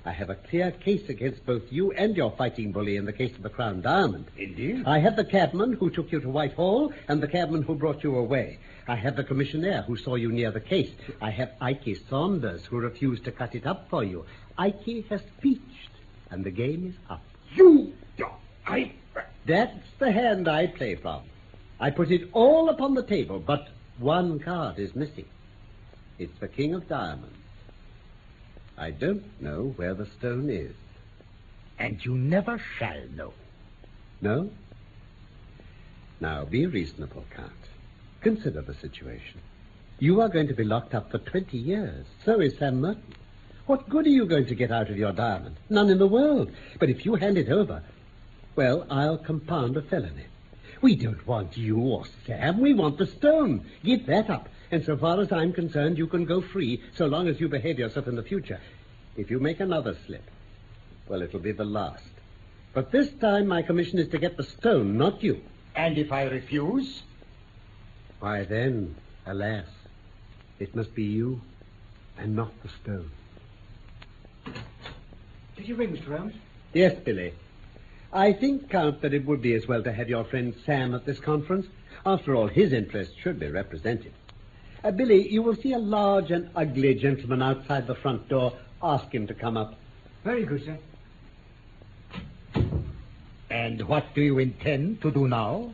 I 0.06 0.12
have 0.12 0.28
a 0.28 0.34
clear 0.34 0.70
case 0.70 1.08
against 1.08 1.46
both 1.46 1.62
you 1.70 1.92
and 1.92 2.14
your 2.14 2.30
fighting 2.32 2.72
bully 2.72 2.96
in 2.96 3.06
the 3.06 3.12
case 3.12 3.34
of 3.34 3.42
the 3.42 3.48
Crown 3.48 3.80
Diamond. 3.80 4.26
Indeed? 4.36 4.82
I 4.86 4.98
have 4.98 5.16
the 5.16 5.24
cabman 5.24 5.72
who 5.72 5.88
took 5.88 6.12
you 6.12 6.20
to 6.20 6.28
Whitehall 6.28 6.92
and 7.08 7.22
the 7.22 7.28
cabman 7.28 7.62
who 7.62 7.74
brought 7.74 8.04
you 8.04 8.16
away. 8.16 8.58
I 8.86 8.96
have 8.96 9.16
the 9.16 9.24
commissionaire 9.24 9.82
who 9.86 9.96
saw 9.96 10.16
you 10.16 10.30
near 10.30 10.50
the 10.50 10.60
case. 10.60 10.90
I 11.22 11.30
have 11.30 11.52
Ike 11.58 11.96
Sanders 12.10 12.66
who 12.66 12.80
refused 12.80 13.24
to 13.24 13.32
cut 13.32 13.54
it 13.54 13.66
up 13.66 13.88
for 13.88 14.04
you. 14.04 14.26
Ike 14.58 15.06
has 15.08 15.22
peached, 15.40 15.90
and 16.30 16.44
the 16.44 16.50
game 16.50 16.86
is 16.88 16.94
up. 17.08 17.22
You... 17.54 17.94
I... 18.66 18.92
That's 19.46 19.88
the 19.98 20.12
hand 20.12 20.48
I 20.48 20.66
play 20.66 20.96
from. 20.96 21.22
I 21.80 21.90
put 21.90 22.10
it 22.10 22.28
all 22.32 22.68
upon 22.68 22.94
the 22.94 23.02
table, 23.02 23.38
but 23.38 23.68
one 23.98 24.38
card 24.38 24.78
is 24.78 24.94
missing. 24.94 25.26
It's 26.18 26.38
the 26.40 26.48
King 26.48 26.74
of 26.74 26.88
Diamonds. 26.88 27.36
I 28.76 28.90
don't 28.90 29.24
know 29.40 29.72
where 29.76 29.94
the 29.94 30.06
stone 30.06 30.50
is. 30.50 30.74
And 31.78 32.04
you 32.04 32.16
never 32.16 32.60
shall 32.78 33.00
know. 33.14 33.32
No? 34.20 34.50
Now, 36.20 36.44
be 36.44 36.66
reasonable, 36.66 37.24
Count. 37.34 37.52
Consider 38.20 38.62
the 38.62 38.74
situation. 38.74 39.40
You 39.98 40.20
are 40.20 40.28
going 40.28 40.48
to 40.48 40.54
be 40.54 40.64
locked 40.64 40.94
up 40.94 41.10
for 41.10 41.18
20 41.18 41.56
years. 41.56 42.06
So 42.24 42.40
is 42.40 42.56
Sam 42.58 42.80
Merton. 42.80 43.14
What 43.66 43.88
good 43.88 44.06
are 44.06 44.10
you 44.10 44.26
going 44.26 44.46
to 44.46 44.54
get 44.54 44.70
out 44.70 44.90
of 44.90 44.96
your 44.96 45.12
diamond? 45.12 45.56
None 45.70 45.88
in 45.88 45.98
the 45.98 46.06
world. 46.06 46.50
But 46.78 46.90
if 46.90 47.04
you 47.04 47.14
hand 47.14 47.38
it 47.38 47.48
over, 47.48 47.82
well, 48.56 48.86
I'll 48.90 49.18
compound 49.18 49.76
a 49.76 49.82
felony. 49.82 50.26
We 50.82 50.96
don't 50.96 51.26
want 51.26 51.56
you 51.56 51.78
or 51.78 52.04
Sam. 52.26 52.60
We 52.60 52.74
want 52.74 52.98
the 52.98 53.06
stone. 53.06 53.64
Give 53.82 54.04
that 54.06 54.28
up. 54.28 54.48
And 54.70 54.84
so 54.84 54.96
far 54.96 55.20
as 55.20 55.30
I'm 55.30 55.52
concerned, 55.52 55.98
you 55.98 56.06
can 56.06 56.24
go 56.24 56.40
free 56.40 56.82
so 56.94 57.06
long 57.06 57.28
as 57.28 57.40
you 57.40 57.48
behave 57.48 57.78
yourself 57.78 58.08
in 58.08 58.16
the 58.16 58.22
future. 58.22 58.60
If 59.16 59.30
you 59.30 59.38
make 59.38 59.60
another 59.60 59.96
slip, 60.06 60.24
well, 61.08 61.22
it'll 61.22 61.40
be 61.40 61.52
the 61.52 61.64
last. 61.64 62.02
But 62.72 62.90
this 62.90 63.10
time 63.20 63.46
my 63.46 63.62
commission 63.62 63.98
is 63.98 64.08
to 64.08 64.18
get 64.18 64.36
the 64.36 64.42
stone, 64.42 64.98
not 64.98 65.22
you. 65.22 65.40
And 65.76 65.96
if 65.98 66.10
I 66.10 66.24
refuse? 66.24 67.02
Why 68.20 68.44
then, 68.44 68.96
alas, 69.26 69.66
it 70.58 70.74
must 70.74 70.94
be 70.94 71.04
you 71.04 71.40
and 72.18 72.34
not 72.34 72.52
the 72.62 72.68
stone. 72.82 73.10
Did 75.56 75.68
you 75.68 75.76
ring, 75.76 75.96
Mr. 75.96 76.16
Holmes? 76.16 76.34
Yes, 76.72 76.94
Billy. 77.04 77.32
I 78.12 78.32
think, 78.32 78.70
Count, 78.70 79.02
that 79.02 79.14
it 79.14 79.24
would 79.26 79.42
be 79.42 79.54
as 79.54 79.66
well 79.66 79.82
to 79.82 79.92
have 79.92 80.08
your 80.08 80.24
friend 80.24 80.54
Sam 80.64 80.94
at 80.94 81.04
this 81.04 81.20
conference. 81.20 81.66
After 82.06 82.34
all, 82.34 82.48
his 82.48 82.72
interests 82.72 83.14
should 83.16 83.38
be 83.38 83.48
represented. 83.48 84.12
Uh, 84.84 84.90
Billy, 84.90 85.26
you 85.32 85.40
will 85.40 85.56
see 85.56 85.72
a 85.72 85.78
large 85.78 86.30
and 86.30 86.50
ugly 86.54 86.94
gentleman 86.94 87.40
outside 87.40 87.86
the 87.86 87.94
front 87.94 88.28
door. 88.28 88.52
Ask 88.82 89.10
him 89.14 89.26
to 89.28 89.34
come 89.34 89.56
up. 89.56 89.76
Very 90.24 90.44
good, 90.44 90.62
sir. 90.62 90.78
And 93.48 93.80
what 93.88 94.14
do 94.14 94.20
you 94.20 94.38
intend 94.38 95.00
to 95.00 95.10
do 95.10 95.26
now? 95.26 95.72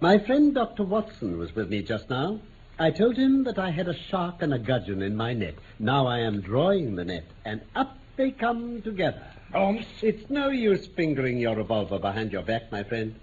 My 0.00 0.18
friend 0.18 0.52
Dr. 0.52 0.82
Watson 0.82 1.38
was 1.38 1.54
with 1.54 1.70
me 1.70 1.82
just 1.82 2.10
now. 2.10 2.40
I 2.76 2.90
told 2.90 3.16
him 3.16 3.44
that 3.44 3.56
I 3.56 3.70
had 3.70 3.86
a 3.86 3.94
shark 3.94 4.42
and 4.42 4.52
a 4.52 4.58
gudgeon 4.58 5.00
in 5.00 5.14
my 5.14 5.32
net. 5.32 5.54
Now 5.78 6.08
I 6.08 6.18
am 6.18 6.40
drawing 6.40 6.96
the 6.96 7.04
net, 7.04 7.26
and 7.44 7.60
up 7.76 7.96
they 8.16 8.32
come 8.32 8.82
together. 8.82 9.22
Holmes? 9.52 9.86
It's 10.02 10.28
no 10.28 10.48
use 10.48 10.88
fingering 10.88 11.38
your 11.38 11.54
revolver 11.54 12.00
behind 12.00 12.32
your 12.32 12.42
back, 12.42 12.72
my 12.72 12.82
friend. 12.82 13.14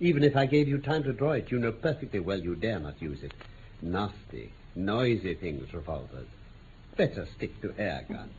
Even 0.00 0.24
if 0.24 0.36
I 0.36 0.46
gave 0.46 0.68
you 0.68 0.78
time 0.78 1.02
to 1.02 1.12
draw 1.12 1.32
it, 1.32 1.50
you 1.50 1.58
know 1.58 1.72
perfectly 1.72 2.20
well 2.20 2.40
you 2.40 2.54
dare 2.54 2.78
not 2.78 3.02
use 3.02 3.22
it. 3.22 3.34
Nasty, 3.82 4.52
noisy 4.74 5.34
things, 5.34 5.72
revolvers. 5.72 6.26
Better 6.96 7.26
stick 7.36 7.60
to 7.62 7.72
air 7.78 8.04
gun. 8.08 8.30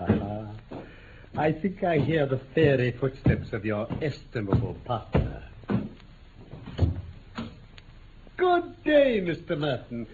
Ah, 0.00 0.48
I 1.36 1.52
think 1.52 1.84
I 1.84 1.98
hear 1.98 2.26
the 2.26 2.38
fairy 2.54 2.90
footsteps 2.92 3.52
of 3.52 3.64
your 3.64 3.86
estimable 4.02 4.76
partner. 4.84 5.44
Good 8.36 8.82
day, 8.84 9.20
Mr. 9.20 9.56
Merton. 9.56 10.06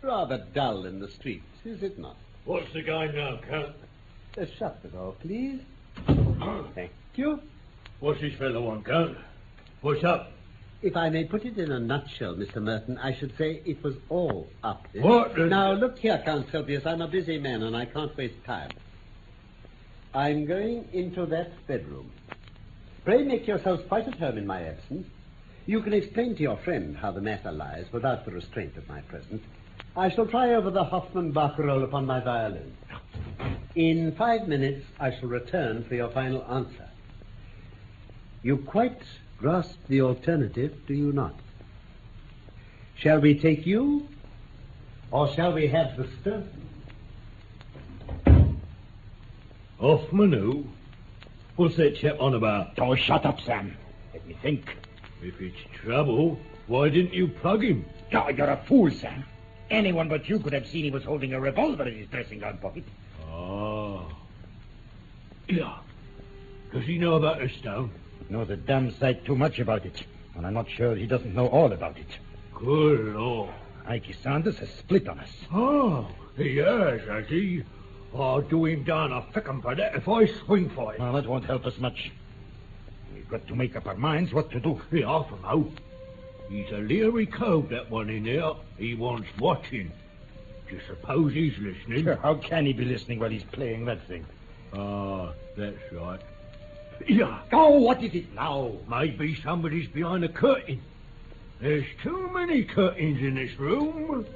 Rather 0.00 0.44
dull 0.54 0.86
in 0.86 0.98
the 0.98 1.08
streets, 1.08 1.44
is 1.64 1.82
it 1.82 1.98
not? 1.98 2.16
What's 2.44 2.72
the 2.72 2.82
game 2.82 3.14
now, 3.14 3.38
Count? 3.48 3.76
Uh, 4.36 4.46
shut 4.58 4.82
the 4.82 4.88
door, 4.88 5.14
please. 5.20 5.60
Thank 6.74 6.90
you. 7.14 7.40
What's 8.00 8.20
this 8.20 8.34
fellow 8.34 8.62
want, 8.62 8.84
Count? 8.84 9.16
What's 9.80 10.02
up? 10.02 10.32
If 10.82 10.96
I 10.96 11.10
may 11.10 11.24
put 11.24 11.44
it 11.44 11.58
in 11.58 11.70
a 11.70 11.78
nutshell, 11.78 12.34
Mr. 12.34 12.56
Merton, 12.56 12.98
I 12.98 13.14
should 13.14 13.36
say 13.38 13.62
it 13.64 13.82
was 13.84 13.94
all 14.08 14.48
up. 14.64 14.84
What 14.94 15.38
Now, 15.38 15.72
look 15.74 15.96
here, 15.96 16.20
Count 16.24 16.50
Sylvius. 16.50 16.84
I'm 16.84 17.00
a 17.00 17.06
busy 17.06 17.38
man 17.38 17.62
and 17.62 17.76
I 17.76 17.84
can't 17.84 18.16
waste 18.16 18.42
time. 18.44 18.70
I'm 20.12 20.44
going 20.44 20.88
into 20.92 21.24
that 21.26 21.52
bedroom. 21.68 22.10
Pray 23.04 23.22
make 23.22 23.46
yourselves 23.46 23.84
quite 23.86 24.08
at 24.08 24.18
home 24.18 24.38
in 24.38 24.46
my 24.46 24.62
absence. 24.62 25.06
You 25.66 25.80
can 25.82 25.92
explain 25.92 26.34
to 26.34 26.42
your 26.42 26.56
friend 26.58 26.96
how 26.96 27.12
the 27.12 27.20
matter 27.20 27.52
lies 27.52 27.86
without 27.92 28.24
the 28.24 28.32
restraint 28.32 28.76
of 28.76 28.88
my 28.88 29.02
presence. 29.02 29.42
I 29.96 30.10
shall 30.10 30.26
try 30.26 30.54
over 30.54 30.70
the 30.70 30.84
Hoffman 30.84 31.32
barcarolle 31.32 31.84
upon 31.84 32.06
my 32.06 32.18
violin. 32.18 32.76
In 33.76 34.12
five 34.16 34.48
minutes, 34.48 34.84
I 34.98 35.12
shall 35.16 35.28
return 35.28 35.84
for 35.84 35.94
your 35.94 36.10
final 36.10 36.44
answer. 36.50 36.88
You 38.42 38.56
quite 38.56 39.00
grasp 39.42 39.76
the 39.88 40.00
alternative, 40.00 40.72
do 40.86 40.94
you 40.94 41.12
not? 41.12 41.34
Shall 42.94 43.18
we 43.18 43.36
take 43.36 43.66
you, 43.66 44.06
or 45.10 45.28
shall 45.34 45.52
we 45.52 45.66
have 45.66 45.96
the 45.96 46.06
stone? 46.20 46.48
Hoffman 49.80 50.32
who? 50.32 50.64
What's 51.56 51.74
that 51.74 51.96
chap 51.96 52.20
on 52.20 52.34
about? 52.34 52.78
Oh, 52.78 52.94
shut 52.94 53.26
up, 53.26 53.40
Sam. 53.40 53.76
Let 54.14 54.24
me 54.28 54.36
think. 54.40 54.76
If 55.20 55.40
it's 55.40 55.56
trouble, 55.74 56.38
why 56.68 56.88
didn't 56.88 57.12
you 57.12 57.26
plug 57.26 57.64
him? 57.64 57.84
Oh, 58.12 58.28
you're 58.28 58.48
a 58.48 58.64
fool, 58.68 58.92
Sam. 58.92 59.24
Anyone 59.70 60.08
but 60.08 60.28
you 60.28 60.38
could 60.38 60.52
have 60.52 60.68
seen 60.68 60.84
he 60.84 60.90
was 60.92 61.02
holding 61.02 61.34
a 61.34 61.40
revolver 61.40 61.88
in 61.88 61.96
his 61.96 62.06
dressing-gown 62.06 62.58
pocket. 62.58 62.84
Ah. 63.28 64.04
Yeah. 65.48 65.78
Does 66.72 66.84
he 66.84 66.96
know 66.96 67.14
about 67.14 67.40
the 67.40 67.48
stone? 67.48 67.90
Knows 68.30 68.50
a 68.50 68.56
damn 68.56 68.90
sight 68.98 69.24
too 69.24 69.36
much 69.36 69.58
about 69.58 69.84
it. 69.84 70.04
And 70.34 70.46
I'm 70.46 70.54
not 70.54 70.70
sure 70.70 70.94
he 70.94 71.06
doesn't 71.06 71.34
know 71.34 71.48
all 71.48 71.72
about 71.72 71.98
it. 71.98 72.06
Good 72.54 73.14
Lord. 73.14 73.50
Ike 73.86 74.14
Sanders 74.22 74.58
has 74.58 74.70
split 74.70 75.08
on 75.08 75.18
us. 75.18 75.30
Oh, 75.52 76.08
he 76.36 76.56
has, 76.58 77.00
has 77.02 77.26
he? 77.28 77.64
I'll 78.14 78.42
do 78.42 78.64
him 78.66 78.84
down 78.84 79.12
a 79.12 79.22
fickum 79.32 79.62
for 79.62 79.74
that 79.74 79.94
if 79.94 80.08
I 80.08 80.26
swing 80.26 80.70
for 80.70 80.94
it. 80.94 81.00
Well, 81.00 81.12
that 81.14 81.26
won't 81.26 81.44
help 81.44 81.66
us 81.66 81.78
much. 81.78 82.10
We've 83.14 83.28
got 83.28 83.46
to 83.48 83.56
make 83.56 83.74
up 83.76 83.86
our 83.86 83.96
minds 83.96 84.32
what 84.32 84.50
to 84.52 84.60
do. 84.60 84.80
Yeah, 84.92 85.10
I 85.10 85.28
don't 85.28 85.42
know. 85.42 85.72
He's 86.48 86.70
a 86.70 86.78
leery 86.78 87.26
cove, 87.26 87.70
that 87.70 87.90
one 87.90 88.10
in 88.10 88.24
there. 88.24 88.52
He 88.76 88.94
wants 88.94 89.28
watching. 89.38 89.90
Do 90.68 90.74
you 90.76 90.80
suppose 90.86 91.32
he's 91.32 91.56
listening? 91.58 92.04
Sure, 92.04 92.16
How 92.16 92.34
can 92.34 92.66
he 92.66 92.72
be 92.72 92.84
listening 92.84 93.18
while 93.18 93.30
he's 93.30 93.44
playing 93.44 93.86
that 93.86 94.06
thing? 94.06 94.24
Ah, 94.74 95.32
that's 95.56 95.76
right. 95.92 96.20
Yeah, 97.08 97.38
Oh, 97.52 97.78
what 97.80 98.02
is 98.02 98.14
it 98.14 98.32
now? 98.34 98.72
maybe 98.88 99.34
somebody's 99.42 99.88
behind 99.88 100.24
a 100.24 100.28
curtain. 100.28 100.80
There's 101.60 101.84
too 102.02 102.30
many 102.32 102.64
curtains 102.64 103.20
in 103.20 103.34
this 103.34 103.58
room. 103.58 104.26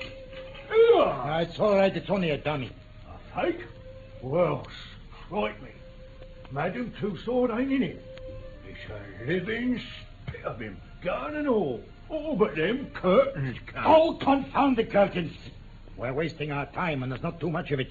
Yeah, 0.00 1.02
Ah, 1.02 1.38
it's 1.40 1.58
all 1.58 1.76
right. 1.76 1.94
It's 1.96 2.10
only 2.10 2.30
a 2.30 2.38
dummy. 2.38 2.70
a 3.08 3.40
fake? 3.42 3.60
Well, 4.22 4.66
strike 5.26 5.60
me. 5.62 5.70
Madame 6.50 6.92
Tussaud 7.00 7.56
ain't 7.56 7.72
in 7.72 7.82
it. 7.82 8.04
It's 8.68 8.78
a 8.90 9.24
living 9.26 9.80
spit 10.26 10.44
of 10.44 10.60
him, 10.60 10.80
gun 11.02 11.36
and 11.36 11.48
all. 11.48 11.80
Oh, 12.10 12.36
but 12.36 12.54
them 12.56 12.88
curtains 12.94 13.56
can't. 13.66 13.86
Oh, 13.86 14.14
confound 14.14 14.76
the 14.76 14.84
curtains. 14.84 15.32
We're 15.96 16.12
wasting 16.12 16.52
our 16.52 16.66
time, 16.66 17.02
and 17.02 17.10
there's 17.10 17.22
not 17.22 17.40
too 17.40 17.50
much 17.50 17.70
of 17.72 17.80
it. 17.80 17.90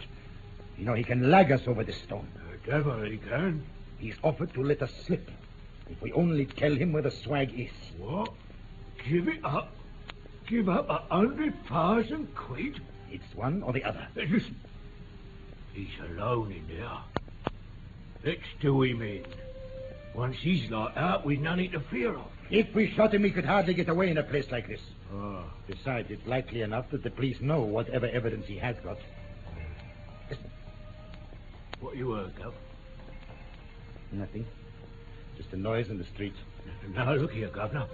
You 0.78 0.86
know, 0.86 0.94
he 0.94 1.04
can 1.04 1.30
lag 1.32 1.52
us 1.52 1.62
over 1.68 1.84
this 1.84 1.98
stone. 2.02 2.28
The 2.66 2.72
devil 2.72 3.02
he 3.02 3.18
can. 3.18 3.64
He's 3.98 4.16
offered 4.24 4.54
to 4.54 4.64
let 4.64 4.82
us 4.82 4.92
slip 5.06 5.30
if 5.90 6.02
we 6.02 6.12
only 6.14 6.46
tell 6.46 6.74
him 6.76 6.92
where 6.94 7.02
the 7.04 7.12
swag 7.12 7.58
is. 7.60 7.72
What? 7.98 8.34
Give 9.08 9.28
it 9.28 9.44
up? 9.44 9.72
Give 10.48 10.70
up 10.70 10.90
a 10.90 10.98
hundred 11.14 11.54
thousand 11.68 12.34
quid? 12.36 12.80
It's 13.12 13.36
one 13.36 13.64
or 13.64 13.74
the 13.74 13.84
other. 13.84 14.08
Listen. 14.16 14.56
He's 15.74 15.90
alone 16.10 16.52
in 16.52 16.76
there. 16.76 16.98
Let's 18.24 18.42
do 18.62 18.82
him 18.84 19.02
in. 19.02 19.26
Once 20.14 20.38
he's 20.40 20.70
locked 20.72 20.98
out, 20.98 21.26
we've 21.26 21.42
nothing 21.42 21.72
to 21.72 21.80
fear 21.80 22.16
of. 22.16 22.26
If 22.50 22.74
we 22.74 22.90
shot 22.92 23.14
him, 23.14 23.24
he 23.24 23.32
could 23.32 23.46
hardly 23.46 23.74
get 23.74 23.90
away 23.90 24.10
in 24.10 24.18
a 24.18 24.24
place 24.24 24.50
like 24.52 24.68
this. 24.68 24.80
Ah, 25.14 25.44
Besides, 25.68 26.10
it's 26.12 26.26
likely 26.26 26.62
enough 26.62 26.90
that 26.92 27.04
the 27.04 27.10
police 27.10 27.42
know 27.42 27.62
whatever 27.62 28.08
evidence 28.08 28.46
he 28.46 28.58
has 28.58 28.76
got. 28.84 28.98
Listen. 30.30 30.50
what 31.82 31.96
you 31.98 32.12
heard, 32.12 32.36
Gov? 32.36 32.54
Nothing. 34.16 34.46
Just 35.36 35.52
a 35.52 35.58
noise 35.58 35.90
in 35.90 35.98
the 35.98 36.06
street. 36.06 36.34
Now, 36.94 37.14
look 37.14 37.34
here, 37.34 37.50
Governor. 37.50 37.88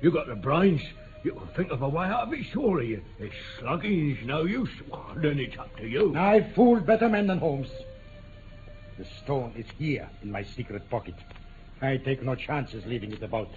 You 0.00 0.10
got 0.10 0.26
the 0.26 0.34
brains. 0.34 0.82
You 1.22 1.32
can 1.32 1.46
think 1.48 1.70
of 1.70 1.82
a 1.82 1.88
way 1.88 2.06
out 2.06 2.26
of 2.26 2.32
it, 2.32 2.44
surely. 2.52 3.00
If 3.18 3.32
slugging's 3.58 4.18
no 4.24 4.44
use, 4.44 4.70
well, 4.88 5.12
then 5.16 5.38
it's 5.38 5.56
up 5.56 5.76
to 5.76 5.86
you. 5.86 6.16
I've 6.16 6.52
fooled 6.54 6.86
better 6.86 7.08
men 7.08 7.28
than 7.28 7.38
Holmes. 7.38 7.68
The 8.98 9.04
stone 9.22 9.52
is 9.56 9.66
here 9.78 10.08
in 10.22 10.32
my 10.32 10.42
secret 10.42 10.88
pocket. 10.90 11.14
I 11.80 11.98
take 11.98 12.22
no 12.22 12.34
chances 12.34 12.84
leaving 12.86 13.12
it 13.12 13.22
about. 13.22 13.50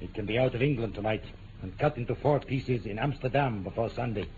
It 0.00 0.14
can 0.14 0.26
be 0.26 0.38
out 0.38 0.54
of 0.54 0.62
England 0.62 0.94
tonight 0.94 1.24
and 1.62 1.76
cut 1.78 1.96
into 1.96 2.14
four 2.14 2.38
pieces 2.40 2.86
in 2.86 2.98
Amsterdam 2.98 3.62
before 3.62 3.90
Sunday. 3.90 4.28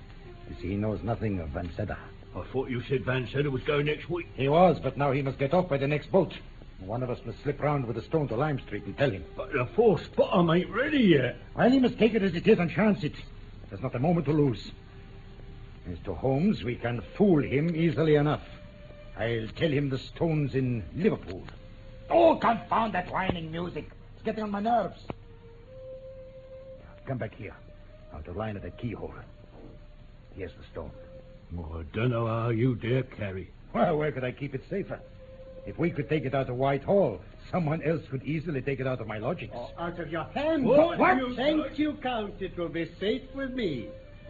You 0.49 0.57
see, 0.61 0.69
he 0.69 0.77
knows 0.77 1.03
nothing 1.03 1.41
of 1.41 1.51
Van 1.51 1.71
Seddar. 1.77 1.99
I 2.35 2.43
thought 2.53 2.71
you 2.71 2.83
said 2.89 3.05
Van 3.05 3.29
Seddar 3.33 3.51
was 3.51 3.63
going 3.63 3.87
next 3.87 4.09
week. 4.09 4.29
He 4.35 4.49
was, 4.49 4.79
but 4.81 4.97
now 4.97 5.11
he 5.13 5.23
must 5.23 5.39
get 5.39 5.55
off 5.55 5.69
by 5.69 5.79
the 5.79 5.89
next 5.89 6.13
boat. 6.13 6.33
One 6.81 7.03
of 7.03 7.11
us 7.11 7.19
must 7.25 7.43
slip 7.43 7.61
round 7.61 7.87
with 7.87 7.97
a 7.97 8.03
stone 8.03 8.29
to 8.29 8.37
Lime 8.37 8.61
Street 8.61 8.85
and 8.85 8.97
tell 8.97 9.11
him. 9.11 9.25
But 9.37 9.53
the 9.53 9.67
fourth 9.75 10.15
bottom 10.15 10.51
ain't 10.51 10.71
ready 10.71 10.99
yet. 10.99 11.37
Well, 11.55 11.71
he 11.71 11.81
must 11.81 11.99
take 11.99 12.15
it 12.15 12.23
as 12.23 12.35
it 12.35 12.47
is 12.47 12.59
and 12.59 12.71
chance 12.71 13.03
it. 13.03 13.15
There's 13.69 13.83
not 13.83 13.95
a 13.95 13.99
moment 13.99 14.27
to 14.27 14.33
lose. 14.33 14.71
As 15.91 15.99
to 16.05 16.15
Holmes, 16.15 16.63
we 16.63 16.77
can 16.77 17.03
fool 17.17 17.43
him 17.43 17.75
easily 17.75 18.17
enough. 18.17 18.43
I'll 19.19 19.49
tell 19.57 19.71
him 19.71 19.89
the 19.89 19.99
stone's 19.99 20.55
in 20.55 20.85
Liverpool. 20.95 21.43
Oh, 22.11 22.37
confound 22.37 22.95
that 22.95 23.11
whining 23.11 23.51
music. 23.51 23.89
It's 24.15 24.25
getting 24.25 24.45
on 24.45 24.51
my 24.51 24.61
nerves. 24.61 25.01
Come 27.07 27.19
back 27.19 27.35
here. 27.35 27.55
Out 28.15 28.27
of 28.29 28.37
line 28.37 28.57
of 28.57 28.63
the 28.63 28.71
keyhole. 28.71 29.15
Here's 30.35 30.53
the 30.53 30.65
stone. 30.71 30.91
Oh, 31.57 31.81
I 31.81 31.97
don't 31.97 32.11
know 32.11 32.27
how 32.27 32.51
you 32.51 32.75
dare 32.75 33.05
carry. 33.05 33.51
Well, 33.73 33.97
where 33.97 34.13
could 34.13 34.25
I 34.25 34.33
keep 34.33 34.55
it 34.55 34.63
safer? 34.69 35.01
If 35.67 35.79
we 35.79 35.91
could 35.91 36.09
take 36.09 36.25
it 36.25 36.35
out 36.35 36.49
of 36.49 36.57
Whitehall, 36.57 37.21
someone 37.51 37.83
else 37.83 38.03
could 38.09 38.23
easily 38.23 38.63
take 38.63 38.79
it 38.79 38.87
out 38.87 39.01
of 39.01 39.09
my 39.09 39.19
lodgings. 39.19 39.53
Oh, 39.55 39.71
out 39.79 39.99
of 39.99 40.11
your 40.11 40.25
hand. 40.35 40.65
What? 40.65 40.99
You- 41.19 41.35
Thank 41.35 41.79
you, 41.79 41.95
Count. 41.95 42.41
It 42.41 42.57
will 42.57 42.69
be 42.69 42.89
safe 43.01 43.23
with 43.35 43.53
me. 43.53 43.89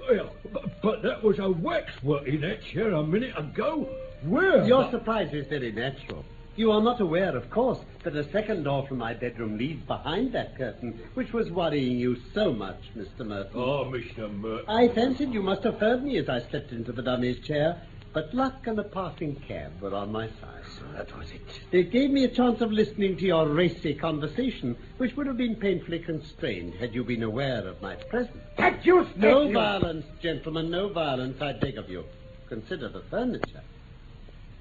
Well, 0.08 0.30
but, 0.52 0.80
but 0.82 1.02
that 1.02 1.22
was 1.22 1.38
a 1.38 1.50
waxwork 1.50 2.26
in 2.26 2.40
that 2.42 2.62
chair 2.62 2.92
a 2.92 3.02
minute 3.02 3.36
ago. 3.36 3.88
Where? 4.22 4.64
Your 4.66 4.90
surprise 4.90 5.32
is 5.32 5.46
very 5.46 5.72
natural. 5.72 6.24
You 6.54 6.70
are 6.72 6.80
not 6.80 7.00
aware, 7.02 7.36
of 7.36 7.50
course, 7.50 7.80
that 8.02 8.16
a 8.16 8.24
second 8.30 8.62
door 8.62 8.86
from 8.86 8.96
my 8.98 9.12
bedroom 9.12 9.58
leads 9.58 9.82
behind 9.84 10.32
that 10.32 10.56
curtain, 10.56 10.98
which 11.12 11.32
was 11.34 11.50
worrying 11.50 11.98
you 11.98 12.16
so 12.32 12.50
much, 12.50 12.78
Mr. 12.96 13.26
Merton. 13.26 13.50
Ah, 13.54 13.80
oh, 13.80 13.84
Mr. 13.92 14.32
Merton. 14.32 14.64
I 14.66 14.88
fancied 14.88 15.34
you 15.34 15.42
must 15.42 15.64
have 15.64 15.78
heard 15.78 16.02
me 16.02 16.16
as 16.16 16.30
I 16.30 16.40
slipped 16.48 16.72
into 16.72 16.92
the 16.92 17.02
dummy's 17.02 17.40
chair, 17.40 17.82
but 18.16 18.32
luck 18.32 18.66
and 18.66 18.78
a 18.78 18.82
passing 18.82 19.36
cab 19.46 19.78
were 19.78 19.94
on 19.94 20.10
my 20.10 20.26
side. 20.26 20.64
So 20.78 20.84
that 20.96 21.14
was 21.18 21.30
it. 21.32 21.60
They 21.70 21.82
gave 21.82 22.08
me 22.08 22.24
a 22.24 22.28
chance 22.28 22.62
of 22.62 22.72
listening 22.72 23.18
to 23.18 23.26
your 23.26 23.46
racy 23.46 23.92
conversation, 23.92 24.74
which 24.96 25.14
would 25.18 25.26
have 25.26 25.36
been 25.36 25.54
painfully 25.54 25.98
constrained 25.98 26.72
had 26.76 26.94
you 26.94 27.04
been 27.04 27.24
aware 27.24 27.68
of 27.68 27.82
my 27.82 27.94
presence. 27.94 28.42
That 28.56 28.86
you 28.86 29.06
No 29.16 29.52
violence, 29.52 30.06
gentlemen, 30.22 30.70
no 30.70 30.88
violence, 30.88 31.42
I 31.42 31.52
beg 31.52 31.76
of 31.76 31.90
you. 31.90 32.06
Consider 32.48 32.88
the 32.88 33.02
furniture. 33.10 33.60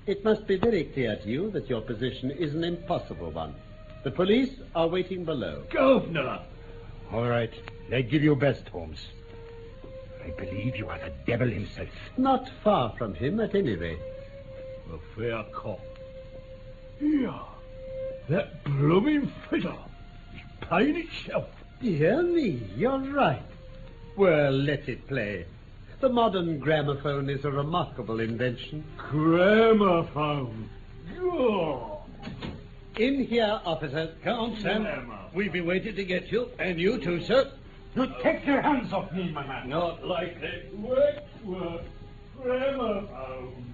It 0.05 0.25
must 0.25 0.45
be 0.47 0.57
very 0.57 0.83
clear 0.83 1.15
to 1.15 1.29
you 1.29 1.49
that 1.51 1.69
your 1.69 1.79
position 1.79 2.31
is 2.31 2.53
an 2.53 2.65
impossible 2.65 3.31
one. 3.31 3.55
The 4.03 4.11
police 4.11 4.51
are 4.75 4.89
waiting 4.89 5.23
below. 5.23 5.63
Governor. 5.69 6.41
All 7.09 7.29
right. 7.29 7.53
They 7.89 8.03
give 8.03 8.21
you 8.21 8.35
best, 8.35 8.67
Holmes. 8.67 9.07
I 10.25 10.29
believe 10.31 10.75
you 10.75 10.89
are 10.89 10.97
the 10.97 11.11
devil 11.27 11.47
himself. 11.47 11.87
Not 12.17 12.49
far 12.63 12.93
from 12.97 13.13
him, 13.13 13.39
at 13.39 13.53
any 13.53 13.75
rate. 13.75 13.99
A 14.91 14.97
fair 15.15 15.43
cop. 15.53 15.79
Here. 16.99 17.33
That 18.29 18.63
blooming 18.63 19.31
fiddle 19.49 19.77
is 20.33 20.41
playing 20.61 20.95
itself. 20.95 21.45
Dear 21.81 22.23
me, 22.23 22.67
you're 22.75 22.97
right. 22.97 23.43
Well, 24.15 24.51
let 24.51 24.89
it 24.89 25.07
play. 25.07 25.45
The 25.99 26.09
modern 26.09 26.59
gramophone 26.59 27.29
is 27.29 27.45
a 27.45 27.51
remarkable 27.51 28.19
invention. 28.19 28.83
Gramophone. 28.97 30.69
Oh. 31.19 32.03
In 32.97 33.25
here, 33.25 33.61
officer. 33.65 34.13
Count, 34.23 34.59
Sam. 34.61 34.87
We've 35.33 35.51
been 35.51 35.65
waiting 35.65 35.95
to 35.95 36.03
get 36.03 36.31
you, 36.31 36.49
and 36.57 36.79
you 36.79 36.97
too, 36.97 37.21
sir. 37.21 37.51
You 37.95 38.07
take 38.21 38.45
your 38.45 38.61
hands 38.61 38.91
off 38.91 39.11
me, 39.13 39.31
my 39.31 39.45
man. 39.47 39.69
Not 39.69 40.05
like 40.05 40.39
that. 40.41 40.73
Waxwork. 40.77 41.83
Gramophone. 42.41 43.73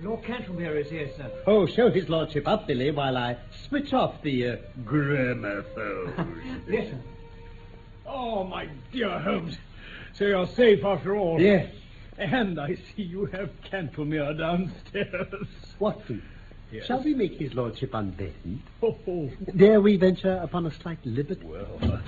Lord 0.00 0.22
Cantlemere 0.22 0.80
is 0.82 0.90
here, 0.90 1.10
sir. 1.16 1.30
Oh, 1.46 1.66
show 1.66 1.90
his 1.90 2.08
lordship 2.08 2.46
up, 2.48 2.66
Billy, 2.66 2.90
while 2.90 3.16
I 3.16 3.36
switch 3.68 3.92
off 3.92 4.22
the 4.22 4.48
uh, 4.48 4.56
gramophone. 4.84 6.62
Yes, 6.68 6.88
sir. 6.90 6.98
Oh, 8.06 8.44
my 8.44 8.68
dear 8.92 9.18
Holmes. 9.18 9.58
So 10.14 10.24
you're 10.24 10.46
safe 10.46 10.82
after 10.84 11.16
all. 11.16 11.40
yes. 11.40 11.70
And 12.16 12.58
I 12.58 12.74
see 12.74 13.02
you 13.02 13.26
have 13.26 13.50
Cantlemere 13.70 14.36
downstairs. 14.38 15.46
Watson, 15.78 16.22
Yes. 16.72 16.86
shall 16.86 17.02
we 17.02 17.14
make 17.14 17.38
his 17.38 17.54
lordship 17.54 17.92
unbuttoned? 17.94 18.62
Oh, 18.82 18.96
oh. 19.06 19.30
Dare 19.56 19.80
we 19.80 19.96
venture 19.96 20.36
upon 20.42 20.66
a 20.66 20.70
slight 20.72 20.98
liberty? 21.04 21.44
well. 21.44 21.78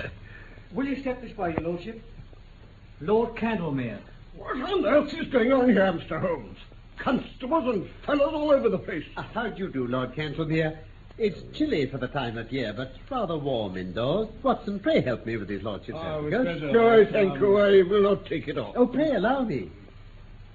Will 0.73 0.87
you 0.87 1.01
step 1.01 1.21
this 1.23 1.37
way, 1.37 1.53
your 1.53 1.69
lordship? 1.69 2.01
Lord 3.01 3.35
Cantlemere. 3.37 3.99
What 4.37 4.57
on 4.71 4.85
earth 4.87 5.13
is 5.15 5.29
going 5.29 5.53
on 5.53 5.69
here, 5.69 5.93
Mr. 5.93 6.21
Holmes? 6.21 6.59
Constables 6.99 7.75
and 7.75 7.89
fellows 8.07 8.33
all 8.35 8.51
over 8.51 8.69
the 8.69 8.79
place. 8.79 9.05
Uh, 9.17 9.23
how 9.35 9.49
do 9.49 9.59
you 9.65 9.71
do, 9.71 9.87
Lord 9.87 10.15
Cantlemere? 10.15 10.77
It's 11.19 11.41
chilly 11.57 11.87
for 11.87 11.99
the 11.99 12.07
time 12.09 12.39
of 12.39 12.53
year, 12.53 12.73
but 12.75 12.93
rather 13.11 13.37
warm 13.37 13.77
indoors. 13.77 14.29
Watson, 14.43 14.79
pray 14.79 15.01
help 15.01 15.27
me 15.27 15.37
with 15.37 15.49
his 15.49 15.63
lordship's 15.63 15.99
Oh, 16.01 16.27
it's 16.27 16.35
overcoat. 16.35 16.45
better. 16.61 16.73
No, 16.73 17.05
thank 17.11 17.41
you. 17.41 17.59
I 17.59 17.83
will 17.83 18.03
not 18.03 18.27
take 18.27 18.49
it 18.49 18.57
off. 18.57 18.75
Oh, 18.77 18.87
pray 18.87 19.13
allow 19.13 19.43
me. 19.43 19.71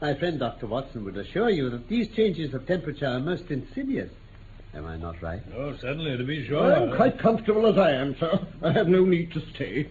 My 0.02 0.14
friend 0.16 0.40
Dr. 0.40 0.68
Watson 0.68 1.04
would 1.06 1.18
assure 1.18 1.50
you 1.50 1.70
that 1.70 1.88
these 1.88 2.08
changes 2.10 2.54
of 2.54 2.66
temperature 2.66 3.08
are 3.08 3.20
most 3.20 3.50
insidious. 3.52 4.10
Am 4.74 4.86
I 4.86 4.98
not 4.98 5.22
right? 5.22 5.42
Oh, 5.56 5.76
certainly, 5.78 6.18
to 6.18 6.24
be 6.24 6.46
sure. 6.48 6.74
I'm 6.76 6.96
quite 6.96 7.18
comfortable 7.20 7.66
as 7.68 7.78
I 7.78 7.92
am, 7.92 8.16
sir. 8.20 8.40
I 8.64 8.72
have 8.72 8.88
no 8.88 9.06
need 9.06 9.32
to 9.34 9.42
stay. 9.54 9.88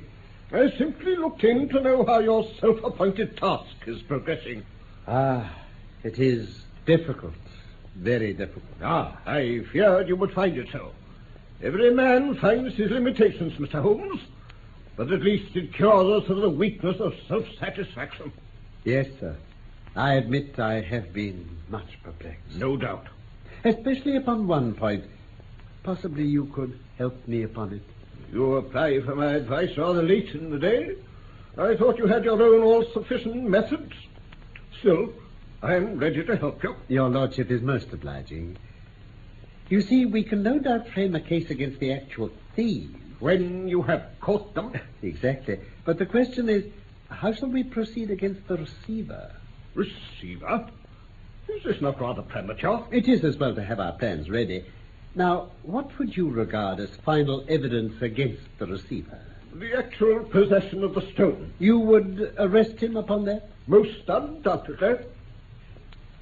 I 0.54 0.70
simply 0.78 1.16
looked 1.16 1.42
in 1.42 1.68
to 1.70 1.80
know 1.80 2.06
how 2.06 2.20
your 2.20 2.48
self-appointed 2.60 3.36
task 3.36 3.74
is 3.86 4.00
progressing. 4.02 4.64
Ah, 5.08 5.52
it 6.04 6.20
is 6.20 6.62
difficult. 6.86 7.34
Very 7.96 8.32
difficult. 8.32 8.64
Ah, 8.80 9.18
I 9.26 9.64
feared 9.72 10.06
you 10.06 10.14
would 10.14 10.32
find 10.32 10.56
it 10.56 10.68
so. 10.70 10.92
Every 11.60 11.92
man 11.92 12.36
finds 12.36 12.76
his 12.76 12.92
limitations, 12.92 13.54
Mr. 13.54 13.82
Holmes. 13.82 14.20
But 14.96 15.10
at 15.10 15.22
least 15.22 15.56
it 15.56 15.74
cures 15.74 16.22
us 16.22 16.30
of 16.30 16.36
the 16.36 16.50
weakness 16.50 17.00
of 17.00 17.14
self-satisfaction. 17.26 18.30
Yes, 18.84 19.08
sir. 19.18 19.36
I 19.96 20.14
admit 20.14 20.60
I 20.60 20.82
have 20.82 21.12
been 21.12 21.48
much 21.68 22.00
perplexed. 22.04 22.54
No 22.54 22.76
doubt. 22.76 23.08
Especially 23.64 24.16
upon 24.16 24.46
one 24.46 24.74
point. 24.74 25.04
Possibly 25.82 26.24
you 26.24 26.46
could 26.46 26.78
help 26.96 27.26
me 27.26 27.42
upon 27.42 27.72
it. 27.72 27.82
You 28.32 28.56
apply 28.56 29.00
for 29.02 29.14
my 29.14 29.32
advice 29.34 29.76
rather 29.76 30.02
late 30.02 30.30
in 30.34 30.50
the 30.50 30.58
day. 30.58 30.96
I 31.56 31.76
thought 31.76 31.98
you 31.98 32.06
had 32.06 32.24
your 32.24 32.40
own 32.42 32.62
all-sufficient 32.62 33.44
methods. 33.44 33.92
Still, 34.80 35.12
I 35.62 35.74
am 35.74 35.98
ready 35.98 36.24
to 36.24 36.36
help 36.36 36.62
you. 36.62 36.74
Your 36.88 37.08
lordship 37.08 37.50
is 37.50 37.62
most 37.62 37.92
obliging. 37.92 38.56
You 39.68 39.80
see, 39.80 40.04
we 40.04 40.24
can 40.24 40.42
no 40.42 40.58
doubt 40.58 40.88
frame 40.88 41.14
a 41.14 41.20
case 41.20 41.50
against 41.50 41.78
the 41.78 41.92
actual 41.92 42.30
thieves. 42.56 42.94
When 43.20 43.68
you 43.68 43.82
have 43.82 44.04
caught 44.20 44.54
them, 44.54 44.72
Exactly. 45.02 45.60
But 45.84 45.98
the 45.98 46.06
question 46.06 46.48
is, 46.48 46.64
how 47.08 47.32
shall 47.32 47.48
we 47.48 47.62
proceed 47.62 48.10
against 48.10 48.46
the 48.48 48.56
receiver? 48.56 49.30
receiver. 49.74 50.68
Is 51.48 51.62
this 51.64 51.80
not 51.80 52.00
rather 52.00 52.22
premature? 52.22 52.86
It 52.90 53.08
is 53.08 53.24
as 53.24 53.36
well 53.36 53.54
to 53.54 53.62
have 53.62 53.80
our 53.80 53.92
plans 53.92 54.30
ready. 54.30 54.64
Now, 55.16 55.50
what 55.62 55.96
would 55.98 56.16
you 56.16 56.28
regard 56.28 56.80
as 56.80 56.90
final 57.04 57.44
evidence 57.48 58.02
against 58.02 58.42
the 58.58 58.66
receiver? 58.66 59.20
The 59.54 59.78
actual 59.78 60.24
possession 60.24 60.82
of 60.82 60.94
the 60.94 61.08
stone. 61.12 61.52
You 61.60 61.78
would 61.78 62.34
arrest 62.38 62.80
him 62.80 62.96
upon 62.96 63.24
that? 63.26 63.48
Most 63.68 64.08
undoubtedly. 64.08 64.96